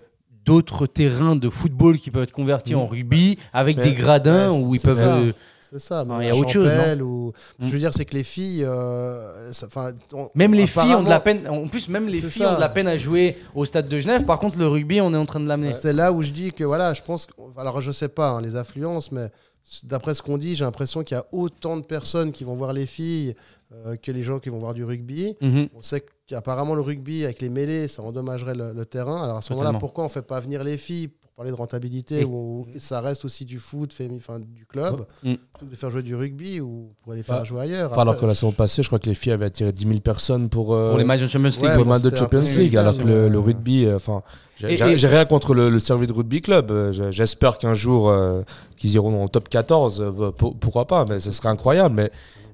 [0.47, 4.75] d'autres terrains de football qui peuvent être convertis en rugby avec Mais- des gradins où
[4.75, 5.01] ils peuvent.
[5.03, 5.33] euh,
[5.73, 6.71] C'est ça, mais il y a autre chose,
[7.03, 7.33] ou...
[7.59, 7.67] Mm.
[7.67, 8.65] Je veux dire, c'est que les filles...
[8.65, 11.49] euh, ça- 'fin, on- Même les filles ont de la peine.
[11.49, 12.53] En plus, même les filles ça.
[12.53, 14.25] ont de la peine à jouer au stade de Genève.
[14.25, 15.73] Par contre, le rugby, on est en train de l'amener.
[15.81, 17.27] C'est là où je dis que, voilà, je pense...
[17.27, 19.31] que- Alors, je sais pas, hein, les affluences, mais
[19.83, 22.73] d'après ce qu'on dit, j'ai l'impression qu'il y a autant de personnes qui vont voir
[22.73, 23.35] les filles
[23.73, 25.35] euh, que les gens qui vont voir du rugby.
[25.41, 25.69] Mhm.
[25.75, 29.25] On sait qu'apparemment le rugby avec les mêlés, ça endommagerait le, le terrain.
[29.25, 32.25] Alors à ce moment-là, pourquoi on fait pas venir les filles parler de rentabilité Et-
[32.25, 35.35] ou ça reste aussi du foot, féminin, enfin, du club, Mm.
[35.35, 37.93] plutôt que de faire jouer du rugby ou pour les faire Bah, jouer ailleurs.
[37.93, 40.01] Enfin, alors que la saison passée, je crois que les filles avaient attiré 10 000
[40.01, 41.63] personnes pour, euh, Pour les matchs de Champions League.
[41.63, 44.23] Ouais, pour de Champions League, alors que le, rugby, euh, enfin,
[44.57, 46.71] j'ai rien contre le, le Service de Rugby Club.
[46.71, 48.41] euh, J'espère qu'un jour euh,
[48.79, 51.95] qu'ils iront en top 14, euh, bah, pour- pourquoi pas, mais ce serait incroyable.
[51.95, 52.11] Mais,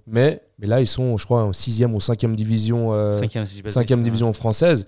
[0.09, 3.63] mais, mais là, ils sont, je crois, en 6e ou 5e division, euh, Cinquième, si
[4.03, 4.87] division française.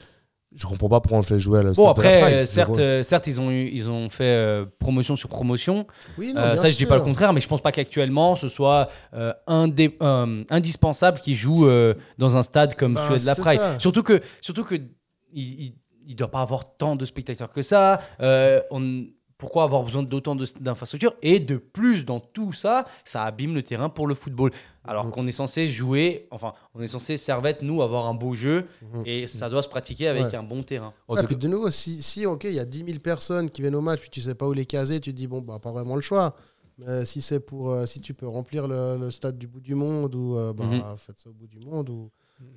[0.57, 2.35] Je comprends pas pourquoi on le fait jouer à la Bon la après, Praille.
[2.35, 5.87] euh, certes, euh, certes, ils ont eu, ils ont fait euh, promotion sur promotion.
[6.17, 7.07] oui, non, Euh, ça, je dis pas le sûr.
[7.07, 11.95] contraire, mais je pense pas qu'actuellement ce soit euh, indé- euh, indispensable qu'ils jouent euh,
[12.19, 13.79] dans un stade comme Bah, celui de la ça.
[13.81, 14.85] Surtout que, surtout que, il,
[15.33, 15.75] il,
[16.07, 18.01] il doit pas avoir tant de spectateurs que ça.
[18.21, 19.07] Euh, on-
[19.45, 23.91] pourquoi avoir besoin d'autant d'infrastructures Et de plus, dans tout ça, ça abîme le terrain
[23.91, 24.51] pour le football.
[24.85, 25.11] Alors Mhm.
[25.13, 29.03] qu'on est censé jouer, enfin, on est censé Servette, nous, avoir un beau jeu, Mhm.
[29.05, 30.35] et ça doit se pratiquer avec Ouais.
[30.35, 30.95] un bon terrain.
[31.09, 33.51] En Ouais, tout puis de nouveau, si, si ok, il y a 10 000 personnes
[33.51, 35.43] qui viennent au match, puis tu sais pas où les caser, tu te dis, bon,
[35.43, 36.35] bah, pas vraiment le choix.
[36.79, 39.75] Mais si c'est pour, euh, si tu peux remplir le, le stade du bout du
[39.75, 40.97] monde, ou euh, bah, Mhm.
[40.97, 42.11] faites ça au bout du monde, ou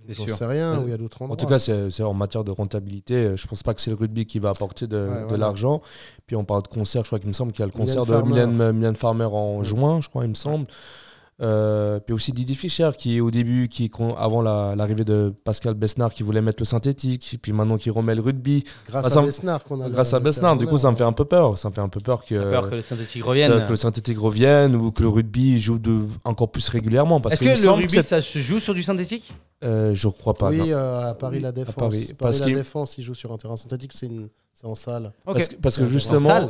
[0.10, 0.38] C'est sûr.
[0.38, 1.34] sais rien, ou il y a d'autres endroits.
[1.34, 3.14] En tout cas, c'est en matière de rentabilité.
[3.16, 5.38] euh, Je pense pas que c'est le rugby qui va apporter de, Ouais, de voilà.
[5.48, 5.82] l'argent.
[6.28, 7.02] Puis on parle de concert.
[7.04, 8.30] Je crois qu'il me semble qu'il y a le Mylène concert de Farmer.
[8.48, 10.66] Mylène, Mylène Farmer en juin, je crois, il me semble.
[11.40, 16.12] Euh, puis aussi Didier Fischer qui au début, qui avant la- l'arrivée de Pascal Besnard,
[16.12, 18.64] qui voulait mettre le synthétique, puis maintenant qui remet le rugby.
[18.88, 20.96] grâce Bah, à Besnard qu'on a Grâce le- à le Besnard, du coup, ça me
[20.96, 21.56] fait un peu peur.
[21.58, 23.66] Ça me fait un peu peur que, J'ai peur que le synthétique que- revienne.
[23.66, 27.22] que le synthétique revienne ou que le rugby joue de, encore plus régulièrement.
[27.22, 29.32] Parce Est-ce que le rugby, ça se joue sur du synthétique?
[29.64, 30.50] Euh, je crois pas.
[30.50, 31.76] Oui, euh, à Paris La À Défense.
[31.76, 34.30] Paris, Paris, parce La qu'il- Défense, ils jouent sur un terrain synthétique, c'est une-
[34.64, 35.12] en salle.
[35.24, 36.48] Parce que, parce que C'est un justement.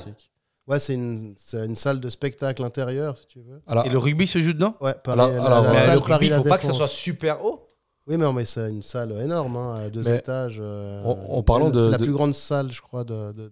[0.68, 3.62] Ouais, c'est une, c'est une salle de spectacle intérieur, si tu veux.
[3.68, 5.86] alors, Et le rugby se joue dedans Ouais, Paris, Alors- la, alors, la Mais salle
[5.86, 7.64] le rugby, Paris il La faut pas que ça soit super haut.
[8.06, 10.60] Oui, mais, mais c'est une salle énorme, hein, deux Mais étages.
[10.62, 13.32] euh, en- en parlant de- C'est la de- plus grande salle, je crois, de.
[13.34, 13.52] de- de-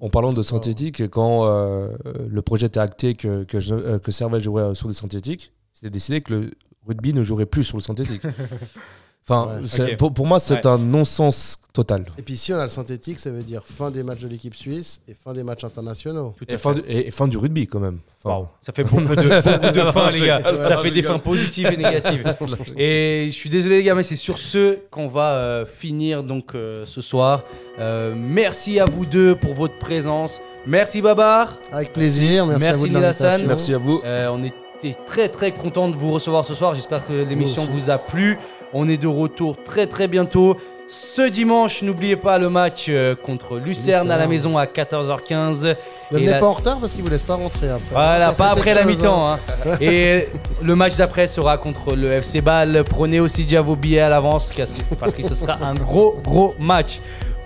[0.00, 1.90] En parlant de synthétique, quand euh,
[2.28, 5.52] le projet était acté que, que, je- euh, que Servette jouerait euh, sur des synthétiques,
[5.72, 6.50] c'était décidé que le
[6.86, 8.22] rugby ne jouerait plus sur le synthétique.
[9.28, 9.96] Enfin, Ouais.
[9.96, 10.66] pour, pour moi, c'est Ouais.
[10.72, 12.06] un non-sens total.
[12.18, 14.54] Et puis si on a le synthétique, ça veut dire fin des matchs de l'équipe
[14.56, 16.34] suisse et fin des matchs internationaux.
[16.38, 17.98] Tout à Et fin, du, et, et fin du rugby, quand même.
[18.24, 20.40] Enfin, Waouh, ça fait beaucoup de, de fins, les gars.
[20.40, 22.24] Ouais, Ça fait des fins positives et négatives.
[22.76, 26.54] Et je suis désolé, les gars, mais c'est sur ce qu'on va euh, finir donc
[26.54, 27.44] euh, ce soir.
[27.78, 30.40] Euh, merci à vous deux pour votre présence.
[30.66, 31.56] Merci Babar.
[31.70, 33.46] Avec plaisir, merci, à Merci, vous de Nilassan.
[33.46, 34.00] Merci à vous.
[34.04, 36.74] Euh, on était très très content de vous recevoir ce soir.
[36.74, 38.38] J'espère que l'émission vous a plu.
[38.72, 40.56] On est de retour très très bientôt.
[40.90, 45.76] Ce dimanche, n'oubliez pas le match euh, contre Lucerne, à la maison à 14h15.
[46.12, 47.84] Ne venez la- pas en retard parce qu'ils vous laissent pas rentrer après.
[47.90, 49.32] Voilà, Ça, pas après la mi-temps.
[49.32, 49.38] hein.
[49.82, 50.28] Et
[50.62, 52.84] le match d'après sera contre le FC Bâle.
[52.88, 54.50] Prenez aussi déjà vos billets à l'avance
[54.98, 57.00] parce que ce sera un gros gros match.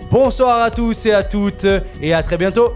[0.09, 1.65] Bonsoir à tous et à toutes
[2.01, 2.73] et à très bientôt.